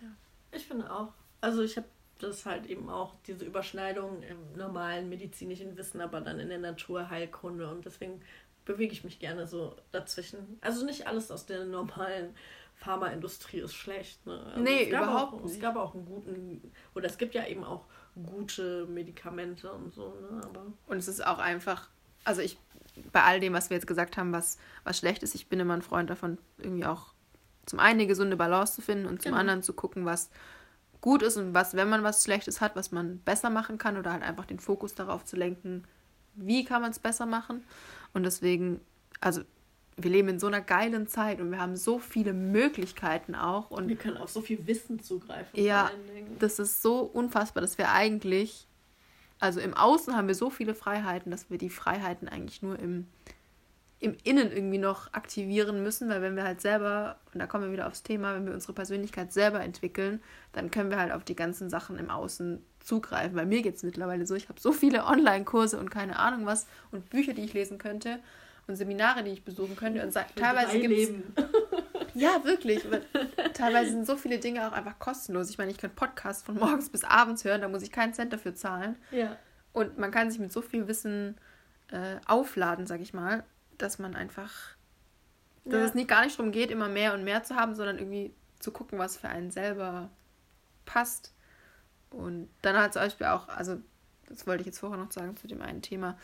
ja. 0.00 0.08
Ich 0.52 0.66
finde 0.66 0.90
auch, 0.90 1.12
also 1.40 1.62
ich 1.62 1.76
habe 1.76 1.88
das 2.18 2.46
halt 2.46 2.66
eben 2.66 2.88
auch 2.88 3.14
diese 3.26 3.44
Überschneidung 3.44 4.22
im 4.22 4.38
normalen 4.56 5.08
medizinischen 5.08 5.76
Wissen, 5.76 6.00
aber 6.00 6.20
dann 6.20 6.40
in 6.40 6.48
der 6.48 6.58
Naturheilkunde 6.58 7.68
und 7.68 7.84
deswegen 7.84 8.20
bewege 8.64 8.92
ich 8.92 9.04
mich 9.04 9.18
gerne 9.18 9.46
so 9.46 9.76
dazwischen. 9.92 10.58
Also 10.60 10.84
nicht 10.84 11.06
alles 11.06 11.30
aus 11.30 11.46
der 11.46 11.64
normalen 11.64 12.34
Pharmaindustrie 12.74 13.60
ist 13.60 13.74
schlecht. 13.74 14.24
Ne? 14.26 14.38
Also 14.46 14.60
nee, 14.60 14.88
überhaupt 14.88 15.34
auch, 15.34 15.42
nicht. 15.42 15.54
Es 15.54 15.60
gab 15.60 15.76
auch 15.76 15.94
einen 15.94 16.04
guten, 16.04 16.72
oder 16.94 17.06
es 17.06 17.16
gibt 17.16 17.34
ja 17.34 17.46
eben 17.46 17.64
auch 17.64 17.86
gute 18.14 18.86
Medikamente 18.86 19.72
und 19.72 19.94
so. 19.94 20.08
Ne? 20.08 20.40
Aber 20.44 20.66
und 20.86 20.96
es 20.96 21.08
ist 21.08 21.24
auch 21.24 21.38
einfach, 21.38 21.88
also 22.24 22.42
ich, 22.42 22.58
bei 23.12 23.22
all 23.22 23.40
dem, 23.40 23.52
was 23.52 23.70
wir 23.70 23.76
jetzt 23.76 23.86
gesagt 23.86 24.16
haben, 24.16 24.32
was, 24.32 24.58
was 24.84 24.98
schlecht 24.98 25.22
ist, 25.22 25.34
ich 25.34 25.48
bin 25.48 25.60
immer 25.60 25.74
ein 25.74 25.82
Freund 25.82 26.10
davon, 26.10 26.38
irgendwie 26.58 26.86
auch 26.86 27.14
zum 27.66 27.78
einen 27.78 28.00
eine 28.00 28.06
gesunde 28.06 28.36
Balance 28.36 28.74
zu 28.74 28.82
finden 28.82 29.06
und 29.06 29.22
zum 29.22 29.30
genau. 29.30 29.40
anderen 29.40 29.62
zu 29.62 29.72
gucken, 29.72 30.04
was 30.04 30.30
gut 31.00 31.22
ist 31.22 31.36
und 31.36 31.54
was, 31.54 31.74
wenn 31.74 31.88
man 31.88 32.02
was 32.02 32.22
Schlechtes 32.22 32.60
hat, 32.60 32.76
was 32.76 32.92
man 32.92 33.18
besser 33.18 33.50
machen 33.50 33.78
kann 33.78 33.96
oder 33.96 34.12
halt 34.12 34.22
einfach 34.22 34.46
den 34.46 34.58
Fokus 34.58 34.94
darauf 34.94 35.24
zu 35.24 35.36
lenken, 35.36 35.84
wie 36.34 36.64
kann 36.64 36.82
man 36.82 36.90
es 36.90 36.98
besser 36.98 37.26
machen. 37.26 37.64
Und 38.12 38.22
deswegen, 38.24 38.80
also 39.20 39.42
wir 39.96 40.10
leben 40.10 40.28
in 40.28 40.38
so 40.38 40.46
einer 40.46 40.60
geilen 40.60 41.06
Zeit 41.06 41.40
und 41.40 41.50
wir 41.50 41.58
haben 41.58 41.76
so 41.76 41.98
viele 41.98 42.34
Möglichkeiten 42.34 43.34
auch. 43.34 43.70
Und 43.70 43.88
wir 43.88 43.96
können 43.96 44.18
auf 44.18 44.30
so 44.30 44.42
viel 44.42 44.66
Wissen 44.66 45.00
zugreifen. 45.02 45.58
Ja, 45.58 45.90
das 46.38 46.58
ist 46.58 46.82
so 46.82 47.00
unfassbar, 47.00 47.62
dass 47.62 47.78
wir 47.78 47.90
eigentlich, 47.90 48.66
also 49.38 49.58
im 49.60 49.72
Außen 49.72 50.14
haben 50.14 50.28
wir 50.28 50.34
so 50.34 50.50
viele 50.50 50.74
Freiheiten, 50.74 51.30
dass 51.30 51.50
wir 51.50 51.56
die 51.56 51.70
Freiheiten 51.70 52.28
eigentlich 52.28 52.60
nur 52.60 52.78
im, 52.78 53.06
im 54.06 54.16
Innen 54.22 54.52
irgendwie 54.52 54.78
noch 54.78 55.12
aktivieren 55.12 55.82
müssen, 55.82 56.08
weil 56.08 56.22
wenn 56.22 56.36
wir 56.36 56.44
halt 56.44 56.60
selber, 56.60 57.18
und 57.34 57.40
da 57.40 57.46
kommen 57.46 57.64
wir 57.64 57.72
wieder 57.72 57.88
aufs 57.88 58.04
Thema, 58.04 58.34
wenn 58.34 58.46
wir 58.46 58.54
unsere 58.54 58.72
Persönlichkeit 58.72 59.32
selber 59.32 59.60
entwickeln, 59.60 60.22
dann 60.52 60.70
können 60.70 60.90
wir 60.90 60.98
halt 60.98 61.12
auf 61.12 61.24
die 61.24 61.34
ganzen 61.34 61.68
Sachen 61.68 61.98
im 61.98 62.08
Außen 62.08 62.64
zugreifen. 62.78 63.34
Bei 63.34 63.44
mir 63.44 63.62
geht 63.62 63.74
es 63.74 63.82
mittlerweile 63.82 64.24
so, 64.24 64.36
ich 64.36 64.48
habe 64.48 64.60
so 64.60 64.70
viele 64.70 65.04
Online-Kurse 65.04 65.78
und 65.78 65.90
keine 65.90 66.20
Ahnung 66.20 66.46
was 66.46 66.66
und 66.92 67.10
Bücher, 67.10 67.34
die 67.34 67.42
ich 67.42 67.52
lesen 67.52 67.78
könnte 67.78 68.20
und 68.68 68.76
Seminare, 68.76 69.24
die 69.24 69.32
ich 69.32 69.44
besuchen 69.44 69.74
könnte 69.74 70.02
und 70.04 70.14
teilweise 70.36 70.78
gibt 70.78 70.94
es... 70.94 71.10
Ja, 72.14 72.42
wirklich. 72.44 72.82
teilweise 73.52 73.90
sind 73.90 74.06
so 74.06 74.16
viele 74.16 74.38
Dinge 74.38 74.66
auch 74.66 74.72
einfach 74.72 74.98
kostenlos. 74.98 75.50
Ich 75.50 75.58
meine, 75.58 75.70
ich 75.70 75.76
kann 75.76 75.90
Podcasts 75.90 76.42
von 76.42 76.54
morgens 76.54 76.88
bis 76.88 77.04
abends 77.04 77.44
hören, 77.44 77.60
da 77.60 77.68
muss 77.68 77.82
ich 77.82 77.92
keinen 77.92 78.14
Cent 78.14 78.32
dafür 78.32 78.54
zahlen. 78.54 78.96
Ja. 79.10 79.36
Und 79.74 79.98
man 79.98 80.10
kann 80.10 80.30
sich 80.30 80.40
mit 80.40 80.50
so 80.50 80.62
viel 80.62 80.88
Wissen 80.88 81.36
äh, 81.88 82.16
aufladen, 82.26 82.86
sag 82.86 83.00
ich 83.02 83.12
mal, 83.12 83.44
dass 83.78 83.98
man 83.98 84.14
einfach, 84.14 84.52
dass 85.64 85.80
ja. 85.80 85.84
es 85.84 85.94
nicht 85.94 86.08
gar 86.08 86.24
nicht 86.24 86.38
darum 86.38 86.52
geht, 86.52 86.70
immer 86.70 86.88
mehr 86.88 87.14
und 87.14 87.24
mehr 87.24 87.42
zu 87.44 87.56
haben, 87.56 87.74
sondern 87.74 87.98
irgendwie 87.98 88.32
zu 88.60 88.70
gucken, 88.72 88.98
was 88.98 89.16
für 89.16 89.28
einen 89.28 89.50
selber 89.50 90.10
passt. 90.84 91.32
Und 92.10 92.48
dann 92.62 92.76
halt 92.76 92.92
zum 92.92 93.02
Beispiel 93.02 93.26
auch, 93.26 93.48
also 93.48 93.78
das 94.28 94.46
wollte 94.46 94.62
ich 94.62 94.66
jetzt 94.66 94.78
vorher 94.78 94.98
noch 94.98 95.12
sagen 95.12 95.36
zu 95.36 95.46
dem 95.46 95.62
einen 95.62 95.82
Thema, 95.82 96.16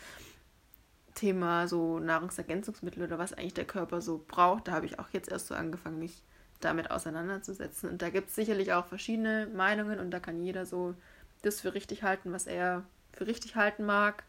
Thema 1.15 1.67
so 1.67 1.99
Nahrungsergänzungsmittel 1.99 3.03
oder 3.03 3.19
was 3.19 3.33
eigentlich 3.33 3.53
der 3.53 3.65
Körper 3.65 4.01
so 4.01 4.23
braucht. 4.27 4.67
Da 4.67 4.71
habe 4.71 4.85
ich 4.85 4.99
auch 4.99 5.09
jetzt 5.11 5.29
erst 5.29 5.47
so 5.47 5.55
angefangen, 5.55 5.99
mich 5.99 6.23
damit 6.59 6.91
auseinanderzusetzen. 6.91 7.89
Und 7.89 8.01
da 8.01 8.09
gibt 8.09 8.29
es 8.29 8.35
sicherlich 8.35 8.73
auch 8.73 8.87
verschiedene 8.87 9.47
Meinungen 9.53 9.99
und 9.99 10.11
da 10.11 10.19
kann 10.19 10.41
jeder 10.41 10.65
so 10.65 10.95
das 11.41 11.61
für 11.61 11.73
richtig 11.73 12.03
halten, 12.03 12.31
was 12.31 12.47
er 12.47 12.83
für 13.11 13.27
richtig 13.27 13.55
halten 13.55 13.85
mag. 13.85 14.23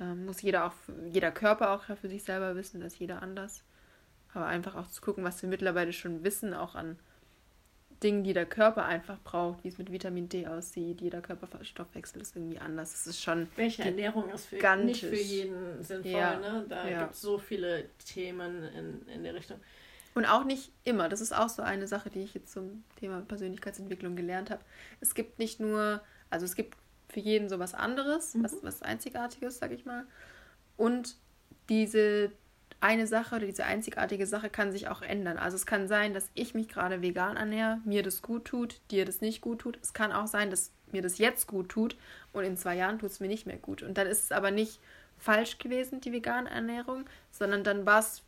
Ähm, 0.00 0.26
muss 0.26 0.42
jeder 0.42 0.66
auch, 0.66 0.74
jeder 1.10 1.30
Körper 1.30 1.72
auch 1.72 1.84
für 1.96 2.08
sich 2.08 2.22
selber 2.22 2.54
wissen, 2.56 2.80
das 2.80 2.94
ist 2.94 2.98
jeder 2.98 3.22
anders. 3.22 3.64
Aber 4.34 4.46
einfach 4.46 4.74
auch 4.74 4.88
zu 4.88 5.00
gucken, 5.00 5.24
was 5.24 5.40
wir 5.42 5.48
mittlerweile 5.48 5.92
schon 5.92 6.22
wissen, 6.22 6.54
auch 6.54 6.74
an 6.74 6.98
Dingen, 8.02 8.22
die 8.22 8.32
der 8.32 8.46
Körper 8.46 8.84
einfach 8.84 9.18
braucht, 9.24 9.64
wie 9.64 9.68
es 9.68 9.78
mit 9.78 9.90
Vitamin 9.90 10.28
D 10.28 10.46
aussieht. 10.46 11.00
Jeder 11.00 11.20
Körperstoffwechsel 11.20 12.22
ist 12.22 12.36
irgendwie 12.36 12.58
anders. 12.58 12.94
Es 12.94 13.06
ist 13.08 13.20
schon. 13.20 13.48
Welche 13.56 13.82
Ernährung 13.82 14.30
ist 14.30 14.46
für, 14.46 14.76
nicht 14.76 15.04
für 15.04 15.16
jeden 15.16 15.82
sinnvoll, 15.82 16.12
ja. 16.12 16.38
ne? 16.38 16.64
Da 16.68 16.88
ja. 16.88 17.00
gibt 17.00 17.14
es 17.14 17.20
so 17.20 17.38
viele 17.38 17.88
Themen 18.04 18.62
in, 18.62 19.08
in 19.08 19.24
der 19.24 19.34
Richtung. 19.34 19.58
Und 20.14 20.26
auch 20.26 20.44
nicht 20.44 20.72
immer. 20.84 21.08
Das 21.08 21.20
ist 21.20 21.32
auch 21.32 21.48
so 21.48 21.62
eine 21.62 21.86
Sache, 21.86 22.10
die 22.10 22.22
ich 22.22 22.34
jetzt 22.34 22.52
zum 22.52 22.84
Thema 22.96 23.20
Persönlichkeitsentwicklung 23.22 24.16
gelernt 24.16 24.50
habe. 24.50 24.62
Es 25.00 25.14
gibt 25.14 25.38
nicht 25.38 25.58
nur, 25.60 26.00
also 26.30 26.44
es 26.44 26.54
gibt 26.54 26.78
für 27.08 27.20
jeden 27.20 27.48
so 27.48 27.58
was 27.58 27.74
anderes, 27.74 28.34
mhm. 28.34 28.44
was, 28.44 28.56
was 28.62 28.82
Einzigartiges, 28.82 29.58
sag 29.58 29.72
ich 29.72 29.84
mal. 29.84 30.06
Und 30.76 31.16
diese 31.68 32.32
eine 32.80 33.06
Sache 33.06 33.36
oder 33.36 33.46
diese 33.46 33.64
einzigartige 33.64 34.26
Sache 34.26 34.50
kann 34.50 34.70
sich 34.70 34.88
auch 34.88 35.02
ändern. 35.02 35.36
Also 35.36 35.56
es 35.56 35.66
kann 35.66 35.88
sein, 35.88 36.14
dass 36.14 36.30
ich 36.34 36.54
mich 36.54 36.68
gerade 36.68 37.02
vegan 37.02 37.36
ernähre, 37.36 37.80
mir 37.84 38.02
das 38.02 38.22
gut 38.22 38.44
tut, 38.44 38.80
dir 38.90 39.04
das 39.04 39.20
nicht 39.20 39.40
gut 39.40 39.60
tut. 39.60 39.78
Es 39.82 39.92
kann 39.92 40.12
auch 40.12 40.28
sein, 40.28 40.50
dass 40.50 40.70
mir 40.92 41.02
das 41.02 41.18
jetzt 41.18 41.48
gut 41.48 41.68
tut 41.68 41.96
und 42.32 42.44
in 42.44 42.56
zwei 42.56 42.76
Jahren 42.76 42.98
tut 42.98 43.10
es 43.10 43.20
mir 43.20 43.28
nicht 43.28 43.46
mehr 43.46 43.56
gut. 43.56 43.82
Und 43.82 43.98
dann 43.98 44.06
ist 44.06 44.24
es 44.24 44.32
aber 44.32 44.50
nicht 44.50 44.80
falsch 45.18 45.58
gewesen, 45.58 46.00
die 46.00 46.12
vegane 46.12 46.48
Ernährung, 46.48 47.04
sondern 47.32 47.64
dann 47.64 47.84
war 47.84 47.98
es 47.98 48.22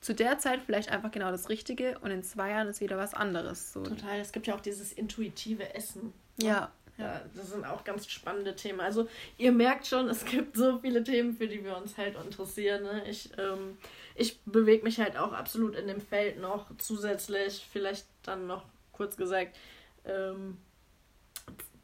zu 0.00 0.14
der 0.14 0.38
Zeit 0.38 0.60
vielleicht 0.64 0.90
einfach 0.90 1.10
genau 1.10 1.30
das 1.30 1.48
Richtige 1.48 1.98
und 1.98 2.10
in 2.10 2.22
zwei 2.22 2.50
Jahren 2.50 2.68
ist 2.68 2.80
wieder 2.80 2.96
was 2.96 3.12
anderes. 3.12 3.72
So. 3.72 3.82
Total, 3.82 4.18
es 4.20 4.32
gibt 4.32 4.46
ja 4.46 4.54
auch 4.54 4.60
dieses 4.60 4.92
intuitive 4.92 5.74
Essen. 5.74 6.12
Ja. 6.36 6.70
Ja, 7.00 7.22
das 7.34 7.50
sind 7.50 7.64
auch 7.64 7.84
ganz 7.84 8.08
spannende 8.08 8.54
Themen. 8.54 8.80
Also 8.80 9.08
ihr 9.38 9.52
merkt 9.52 9.86
schon, 9.86 10.08
es 10.08 10.24
gibt 10.24 10.56
so 10.56 10.78
viele 10.78 11.02
Themen, 11.02 11.34
für 11.34 11.48
die 11.48 11.64
wir 11.64 11.76
uns 11.76 11.96
halt 11.96 12.16
interessieren. 12.22 12.82
Ne? 12.82 13.04
Ich, 13.08 13.30
ähm, 13.38 13.78
ich 14.14 14.40
bewege 14.42 14.84
mich 14.84 15.00
halt 15.00 15.16
auch 15.16 15.32
absolut 15.32 15.74
in 15.76 15.86
dem 15.86 16.00
Feld 16.00 16.40
noch 16.40 16.66
zusätzlich, 16.78 17.66
vielleicht 17.72 18.06
dann 18.22 18.46
noch 18.46 18.64
kurz 18.92 19.16
gesagt, 19.16 19.56
ähm, 20.04 20.58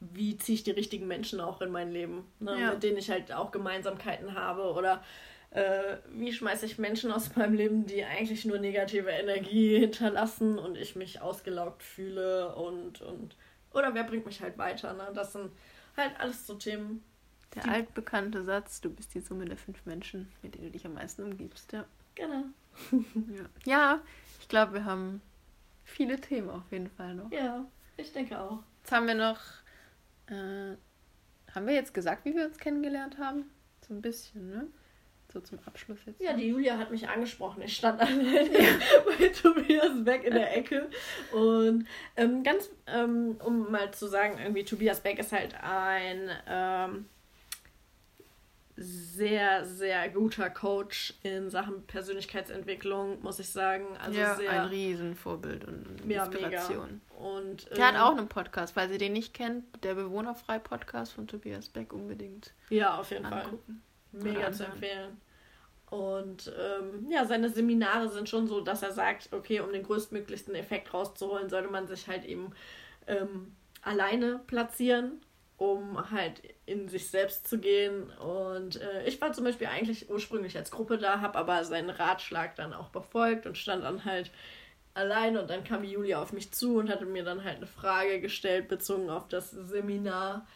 wie 0.00 0.36
ziehe 0.36 0.56
ich 0.56 0.64
die 0.64 0.72
richtigen 0.72 1.06
Menschen 1.06 1.40
auch 1.40 1.60
in 1.62 1.70
mein 1.70 1.90
Leben, 1.90 2.24
ne? 2.38 2.60
Ja. 2.60 2.72
mit 2.72 2.82
denen 2.82 2.98
ich 2.98 3.10
halt 3.10 3.32
auch 3.32 3.50
Gemeinsamkeiten 3.50 4.34
habe 4.34 4.72
oder 4.72 5.02
äh, 5.50 5.96
wie 6.10 6.32
schmeiße 6.32 6.66
ich 6.66 6.78
Menschen 6.78 7.10
aus 7.10 7.34
meinem 7.36 7.54
Leben, 7.54 7.86
die 7.86 8.04
eigentlich 8.04 8.44
nur 8.44 8.58
negative 8.58 9.10
Energie 9.10 9.78
hinterlassen 9.78 10.58
und 10.58 10.76
ich 10.76 10.96
mich 10.96 11.20
ausgelaugt 11.20 11.82
fühle 11.82 12.54
und, 12.54 13.00
und 13.00 13.36
oder 13.72 13.94
wer 13.94 14.04
bringt 14.04 14.26
mich 14.26 14.40
halt 14.40 14.56
weiter. 14.58 14.92
Ne? 14.94 15.10
Das 15.14 15.32
sind 15.32 15.50
halt 15.96 16.18
alles 16.20 16.46
so 16.46 16.54
Themen. 16.54 17.02
Der 17.54 17.62
Die- 17.62 17.68
altbekannte 17.70 18.44
Satz, 18.44 18.80
du 18.80 18.90
bist 18.90 19.14
die 19.14 19.20
Summe 19.20 19.44
der 19.44 19.56
fünf 19.56 19.84
Menschen, 19.86 20.30
mit 20.42 20.54
denen 20.54 20.64
du 20.66 20.70
dich 20.72 20.84
am 20.86 20.94
meisten 20.94 21.22
umgibst, 21.22 21.72
ja. 21.72 21.84
Genau. 22.14 22.44
Ja, 23.36 23.44
ja 23.64 24.00
ich 24.40 24.48
glaube, 24.48 24.74
wir 24.74 24.84
haben 24.84 25.22
viele 25.84 26.20
Themen 26.20 26.50
auf 26.50 26.70
jeden 26.70 26.90
Fall 26.90 27.14
noch. 27.14 27.30
Ja, 27.30 27.64
ich 27.96 28.12
denke 28.12 28.38
auch. 28.38 28.62
Jetzt 28.82 28.92
haben 28.92 29.06
wir 29.06 29.14
noch, 29.14 29.40
äh, 30.26 30.76
haben 31.54 31.66
wir 31.66 31.74
jetzt 31.74 31.94
gesagt, 31.94 32.24
wie 32.24 32.34
wir 32.34 32.46
uns 32.46 32.58
kennengelernt 32.58 33.18
haben? 33.18 33.50
So 33.86 33.94
ein 33.94 34.02
bisschen, 34.02 34.48
ne? 34.50 34.66
So 35.32 35.40
zum 35.40 35.58
Abschluss 35.66 35.98
jetzt. 36.06 36.20
Ja, 36.20 36.32
die 36.32 36.48
Julia 36.48 36.78
hat 36.78 36.90
mich 36.90 37.08
angesprochen. 37.08 37.62
Ich 37.62 37.76
stand 37.76 38.00
alleine 38.00 38.48
bei 39.18 39.28
Tobias 39.28 40.04
Beck 40.04 40.24
in 40.24 40.34
der 40.34 40.56
Ecke. 40.56 40.88
Und 41.32 41.86
ähm, 42.16 42.42
ganz, 42.42 42.70
ähm, 42.86 43.36
um 43.44 43.70
mal 43.70 43.92
zu 43.92 44.06
sagen, 44.06 44.38
irgendwie 44.38 44.64
Tobias 44.64 45.00
Beck 45.00 45.18
ist 45.18 45.32
halt 45.32 45.54
ein 45.62 46.30
ähm, 46.48 47.06
sehr, 48.76 49.64
sehr 49.64 50.08
guter 50.10 50.50
Coach 50.50 51.14
in 51.22 51.48
Sachen 51.48 51.86
Persönlichkeitsentwicklung, 51.86 53.22
muss 53.22 53.38
ich 53.38 53.48
sagen. 53.48 53.84
Also 53.98 54.18
ja, 54.18 54.34
sehr 54.34 54.50
ein 54.50 54.68
Riesenvorbild 54.68 55.64
und 55.64 56.02
ja, 56.06 56.26
Inspiration. 56.26 57.00
mega. 57.10 57.26
Und, 57.26 57.70
Der 57.74 57.88
hat 57.88 57.94
ähm, 57.94 58.00
auch 58.00 58.16
einen 58.16 58.28
Podcast, 58.28 58.74
falls 58.74 58.92
ihr 58.92 58.98
den 58.98 59.14
nicht 59.14 59.32
kennt, 59.32 59.64
der 59.82 59.94
Bewohnerfrei-Podcast 59.94 61.14
von 61.14 61.26
Tobias 61.26 61.70
Beck 61.70 61.94
unbedingt 61.94 62.52
Ja, 62.68 62.98
auf 62.98 63.10
jeden 63.10 63.24
Fall. 63.24 63.46
Mega 64.22 64.52
zu 64.52 64.64
empfehlen. 64.64 65.20
Und 65.90 66.52
ähm, 66.58 67.10
ja, 67.10 67.24
seine 67.24 67.48
Seminare 67.48 68.08
sind 68.08 68.28
schon 68.28 68.48
so, 68.48 68.60
dass 68.60 68.82
er 68.82 68.92
sagt, 68.92 69.32
okay, 69.32 69.60
um 69.60 69.72
den 69.72 69.84
größtmöglichsten 69.84 70.54
Effekt 70.54 70.92
rauszuholen, 70.92 71.48
sollte 71.48 71.70
man 71.70 71.86
sich 71.86 72.08
halt 72.08 72.24
eben 72.24 72.50
ähm, 73.06 73.54
alleine 73.82 74.40
platzieren, 74.46 75.20
um 75.58 76.10
halt 76.10 76.42
in 76.66 76.88
sich 76.88 77.08
selbst 77.08 77.48
zu 77.48 77.58
gehen. 77.58 78.10
Und 78.18 78.80
äh, 78.80 79.06
ich 79.06 79.20
war 79.20 79.32
zum 79.32 79.44
Beispiel 79.44 79.68
eigentlich 79.68 80.10
ursprünglich 80.10 80.56
als 80.56 80.72
Gruppe 80.72 80.98
da, 80.98 81.20
habe 81.20 81.38
aber 81.38 81.64
seinen 81.64 81.90
Ratschlag 81.90 82.56
dann 82.56 82.74
auch 82.74 82.88
befolgt 82.88 83.46
und 83.46 83.56
stand 83.56 83.84
dann 83.84 84.04
halt 84.04 84.32
allein 84.94 85.36
und 85.36 85.50
dann 85.50 85.62
kam 85.62 85.84
Julia 85.84 86.20
auf 86.20 86.32
mich 86.32 86.52
zu 86.52 86.78
und 86.78 86.90
hatte 86.90 87.06
mir 87.06 87.22
dann 87.22 87.44
halt 87.44 87.58
eine 87.58 87.66
Frage 87.66 88.20
gestellt 88.20 88.66
bezogen 88.66 89.08
auf 89.08 89.28
das 89.28 89.50
Seminar. 89.52 90.46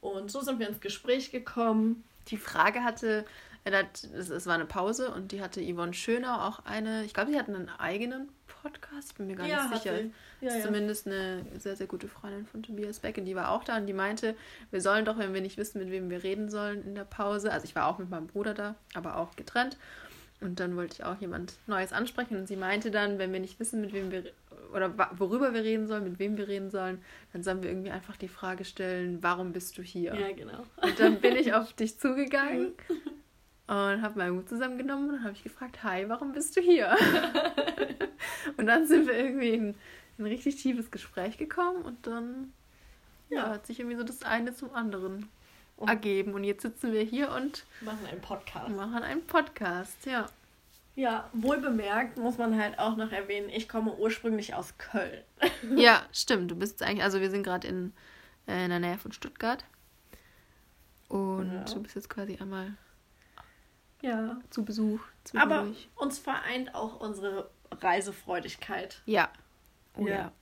Und 0.00 0.30
so 0.30 0.40
sind 0.40 0.58
wir 0.58 0.68
ins 0.68 0.80
Gespräch 0.80 1.30
gekommen. 1.30 2.02
Die 2.28 2.36
Frage 2.36 2.84
hatte, 2.84 3.24
hat, 3.70 4.04
es, 4.14 4.28
es 4.28 4.46
war 4.46 4.54
eine 4.54 4.66
Pause 4.66 5.10
und 5.10 5.32
die 5.32 5.40
hatte 5.42 5.60
Yvonne 5.62 5.94
Schöner 5.94 6.46
auch 6.46 6.64
eine, 6.64 7.04
ich 7.04 7.14
glaube, 7.14 7.30
sie 7.30 7.38
hatten 7.38 7.54
einen 7.54 7.68
eigenen 7.68 8.28
Podcast, 8.62 9.16
bin 9.16 9.26
mir 9.26 9.36
gar 9.36 9.46
Ja, 9.46 9.62
nicht 9.64 9.74
hat 9.74 9.82
sicher. 9.82 10.00
Ja, 10.40 10.48
ist 10.48 10.56
ja. 10.58 10.62
zumindest 10.64 11.06
eine 11.06 11.44
sehr, 11.58 11.76
sehr 11.76 11.86
gute 11.86 12.08
Freundin 12.08 12.46
von 12.46 12.62
Tobias 12.62 13.00
Beck 13.00 13.18
und 13.18 13.24
die 13.24 13.36
war 13.36 13.50
auch 13.50 13.64
da 13.64 13.76
und 13.76 13.86
die 13.86 13.92
meinte, 13.92 14.34
wir 14.70 14.80
sollen 14.80 15.04
doch, 15.04 15.18
wenn 15.18 15.34
wir 15.34 15.40
nicht 15.40 15.58
wissen, 15.58 15.78
mit 15.78 15.90
wem 15.90 16.10
wir 16.10 16.22
reden 16.22 16.50
sollen 16.50 16.82
in 16.84 16.94
der 16.94 17.04
Pause, 17.04 17.52
also 17.52 17.64
ich 17.64 17.74
war 17.74 17.86
auch 17.86 17.98
mit 17.98 18.10
meinem 18.10 18.26
Bruder 18.26 18.54
da, 18.54 18.74
aber 18.94 19.16
auch 19.16 19.36
getrennt 19.36 19.76
und 20.40 20.60
dann 20.60 20.76
wollte 20.76 20.94
ich 20.94 21.04
auch 21.04 21.20
jemand 21.20 21.54
Neues 21.66 21.92
ansprechen 21.92 22.36
und 22.36 22.46
sie 22.46 22.56
meinte 22.56 22.90
dann, 22.90 23.18
wenn 23.18 23.32
wir 23.32 23.40
nicht 23.40 23.58
wissen, 23.60 23.80
mit 23.80 23.92
wem 23.92 24.10
wir 24.10 24.24
oder 24.72 24.92
worüber 25.18 25.52
wir 25.54 25.62
reden 25.62 25.86
sollen, 25.86 26.04
mit 26.04 26.18
wem 26.18 26.36
wir 26.36 26.48
reden 26.48 26.70
sollen, 26.70 27.02
dann 27.32 27.42
sollen 27.42 27.62
wir 27.62 27.70
irgendwie 27.70 27.90
einfach 27.90 28.16
die 28.16 28.28
Frage 28.28 28.64
stellen, 28.64 29.22
warum 29.22 29.52
bist 29.52 29.76
du 29.78 29.82
hier? 29.82 30.14
Ja, 30.14 30.32
genau. 30.32 30.64
Und 30.82 30.98
dann 30.98 31.20
bin 31.20 31.36
ich 31.36 31.52
auf 31.54 31.72
dich 31.72 31.98
zugegangen 31.98 32.72
und 33.66 34.02
habe 34.02 34.18
meinen 34.18 34.36
Mut 34.36 34.48
zusammengenommen 34.48 35.10
und 35.10 35.22
habe 35.24 35.32
ich 35.34 35.42
gefragt, 35.42 35.82
hi, 35.82 36.04
warum 36.08 36.32
bist 36.32 36.56
du 36.56 36.60
hier? 36.60 36.96
und 38.56 38.66
dann 38.66 38.86
sind 38.86 39.06
wir 39.06 39.14
irgendwie 39.16 39.50
in 39.54 39.74
ein 40.18 40.26
richtig 40.26 40.56
tiefes 40.56 40.90
Gespräch 40.90 41.38
gekommen 41.38 41.82
und 41.82 42.06
dann 42.06 42.52
ja, 43.30 43.38
Ja. 43.44 43.48
hat 43.50 43.66
sich 43.66 43.80
irgendwie 43.80 43.96
so 43.96 44.04
das 44.04 44.22
eine 44.22 44.54
zum 44.54 44.72
anderen 44.74 45.28
Und- 45.76 45.88
ergeben. 45.88 46.34
Und 46.34 46.44
jetzt 46.44 46.62
sitzen 46.62 46.92
wir 46.92 47.02
hier 47.02 47.30
und 47.32 47.64
Machen 47.80 48.06
einen 48.10 48.20
Podcast. 48.20 48.68
machen 48.76 49.02
einen 49.02 49.22
Podcast, 49.26 50.06
ja. 50.06 50.26
Ja, 50.96 51.28
wohl 51.32 51.58
bemerkt 51.60 52.18
muss 52.18 52.38
man 52.38 52.56
halt 52.60 52.78
auch 52.78 52.96
noch 52.96 53.10
erwähnen, 53.10 53.48
ich 53.48 53.68
komme 53.68 53.94
ursprünglich 53.96 54.54
aus 54.54 54.76
Köln. 54.78 55.22
Ja, 55.76 56.02
stimmt. 56.12 56.50
Du 56.50 56.56
bist 56.56 56.82
eigentlich, 56.82 57.02
also 57.02 57.20
wir 57.20 57.30
sind 57.30 57.42
gerade 57.42 57.66
in, 57.66 57.92
äh, 58.46 58.64
in 58.64 58.70
der 58.70 58.78
Nähe 58.80 58.98
von 58.98 59.10
Stuttgart. 59.12 59.64
Und 61.08 61.52
Ja. 61.52 61.64
du 61.64 61.82
bist 61.82 61.94
jetzt 61.96 62.08
quasi 62.10 62.36
einmal 62.40 62.74
Ja. 64.02 64.38
zu 64.50 64.64
Besuch. 64.64 65.00
Aber 65.34 65.66
uns 65.96 66.18
vereint 66.18 66.74
auch 66.74 67.00
unsere 67.00 67.50
Reisefreudigkeit. 67.72 69.02
Ja. 69.06 69.30
Oh 69.96 70.06
ja. 70.06 70.14
Ja. 70.14 70.32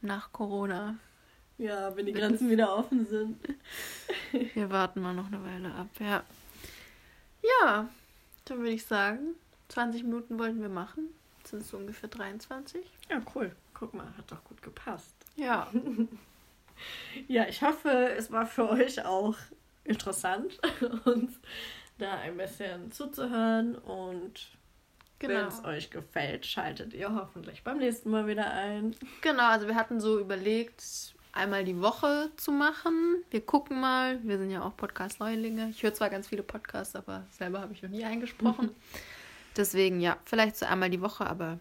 Nach 0.00 0.32
Corona. 0.32 0.96
Ja, 1.58 1.94
wenn 1.96 2.06
die 2.06 2.12
Grenzen 2.12 2.50
wieder 2.50 2.76
offen 2.76 3.06
sind. 3.06 3.38
Wir 4.54 4.70
warten 4.70 5.00
mal 5.00 5.12
noch 5.14 5.26
eine 5.26 5.42
Weile 5.44 5.74
ab, 5.74 5.88
ja. 5.98 6.22
Ja, 7.62 7.88
dann 8.50 8.58
würde 8.58 8.70
ich 8.72 8.84
sagen, 8.86 9.34
20 9.68 10.04
Minuten 10.04 10.38
wollten 10.38 10.60
wir 10.60 10.68
machen. 10.68 11.08
Jetzt 11.38 11.50
sind 11.50 11.60
es 11.62 11.68
so 11.70 11.76
ungefähr 11.76 12.08
23. 12.08 12.84
Ja, 13.10 13.20
cool. 13.34 13.54
Guck 13.74 13.94
mal, 13.94 14.06
hat 14.16 14.30
doch 14.30 14.42
gut 14.44 14.62
gepasst. 14.62 15.14
Ja. 15.36 15.68
Ja, 17.26 17.44
ich 17.48 17.60
hoffe, 17.60 17.90
es 18.16 18.30
war 18.30 18.46
für 18.46 18.68
euch 18.70 19.04
auch 19.04 19.34
interessant, 19.82 20.60
uns 21.04 21.32
da 21.98 22.12
ein 22.18 22.36
bisschen 22.36 22.92
zuzuhören. 22.92 23.74
Und 23.74 24.48
Genau. 25.18 25.34
wenn 25.34 25.46
es 25.48 25.64
euch 25.64 25.90
gefällt, 25.90 26.46
schaltet 26.46 26.94
ihr 26.94 27.12
hoffentlich 27.12 27.64
beim 27.64 27.78
nächsten 27.78 28.10
Mal 28.10 28.28
wieder 28.28 28.52
ein. 28.52 28.94
Genau, 29.22 29.48
also 29.48 29.66
wir 29.66 29.74
hatten 29.74 30.00
so 30.00 30.20
überlegt, 30.20 31.16
einmal 31.32 31.64
die 31.64 31.80
Woche 31.80 32.30
zu 32.36 32.52
machen. 32.52 33.24
Wir 33.30 33.44
gucken 33.44 33.80
mal. 33.80 34.20
Wir 34.22 34.38
sind 34.38 34.50
ja 34.50 34.62
auch 34.62 34.76
Podcast-Neulinge. 34.76 35.70
Ich 35.70 35.82
höre 35.82 35.94
zwar 35.94 36.10
ganz 36.10 36.28
viele 36.28 36.42
Podcasts, 36.42 36.96
aber 36.96 37.26
selber 37.30 37.60
habe 37.60 37.72
ich 37.72 37.82
noch 37.82 37.90
nie 37.90 38.04
eingesprochen. 38.04 38.70
Deswegen, 39.56 40.00
ja, 40.00 40.16
vielleicht 40.24 40.56
so 40.56 40.66
einmal 40.66 40.90
die 40.90 41.00
Woche, 41.00 41.26
aber 41.26 41.58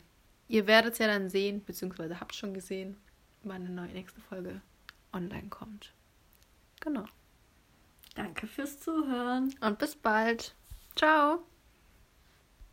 ihr 0.47 0.67
werdet 0.67 0.93
es 0.93 0.99
ja 0.99 1.08
dann 1.08 1.30
sehen, 1.30 1.63
beziehungsweise 1.65 2.19
habt 2.19 2.36
schon 2.36 2.53
gesehen, 2.53 2.97
wann 3.43 3.65
eine 3.65 3.69
neue 3.69 3.88
nächste 3.88 4.21
Folge 4.21 4.62
online 5.13 5.49
kommt. 5.49 5.93
Genau. 6.80 7.06
Danke 8.15 8.47
fürs 8.47 8.80
Zuhören. 8.80 9.53
Und 9.62 9.80
bis 9.80 9.95
bald. 9.95 10.56
Ciao. 10.95 11.43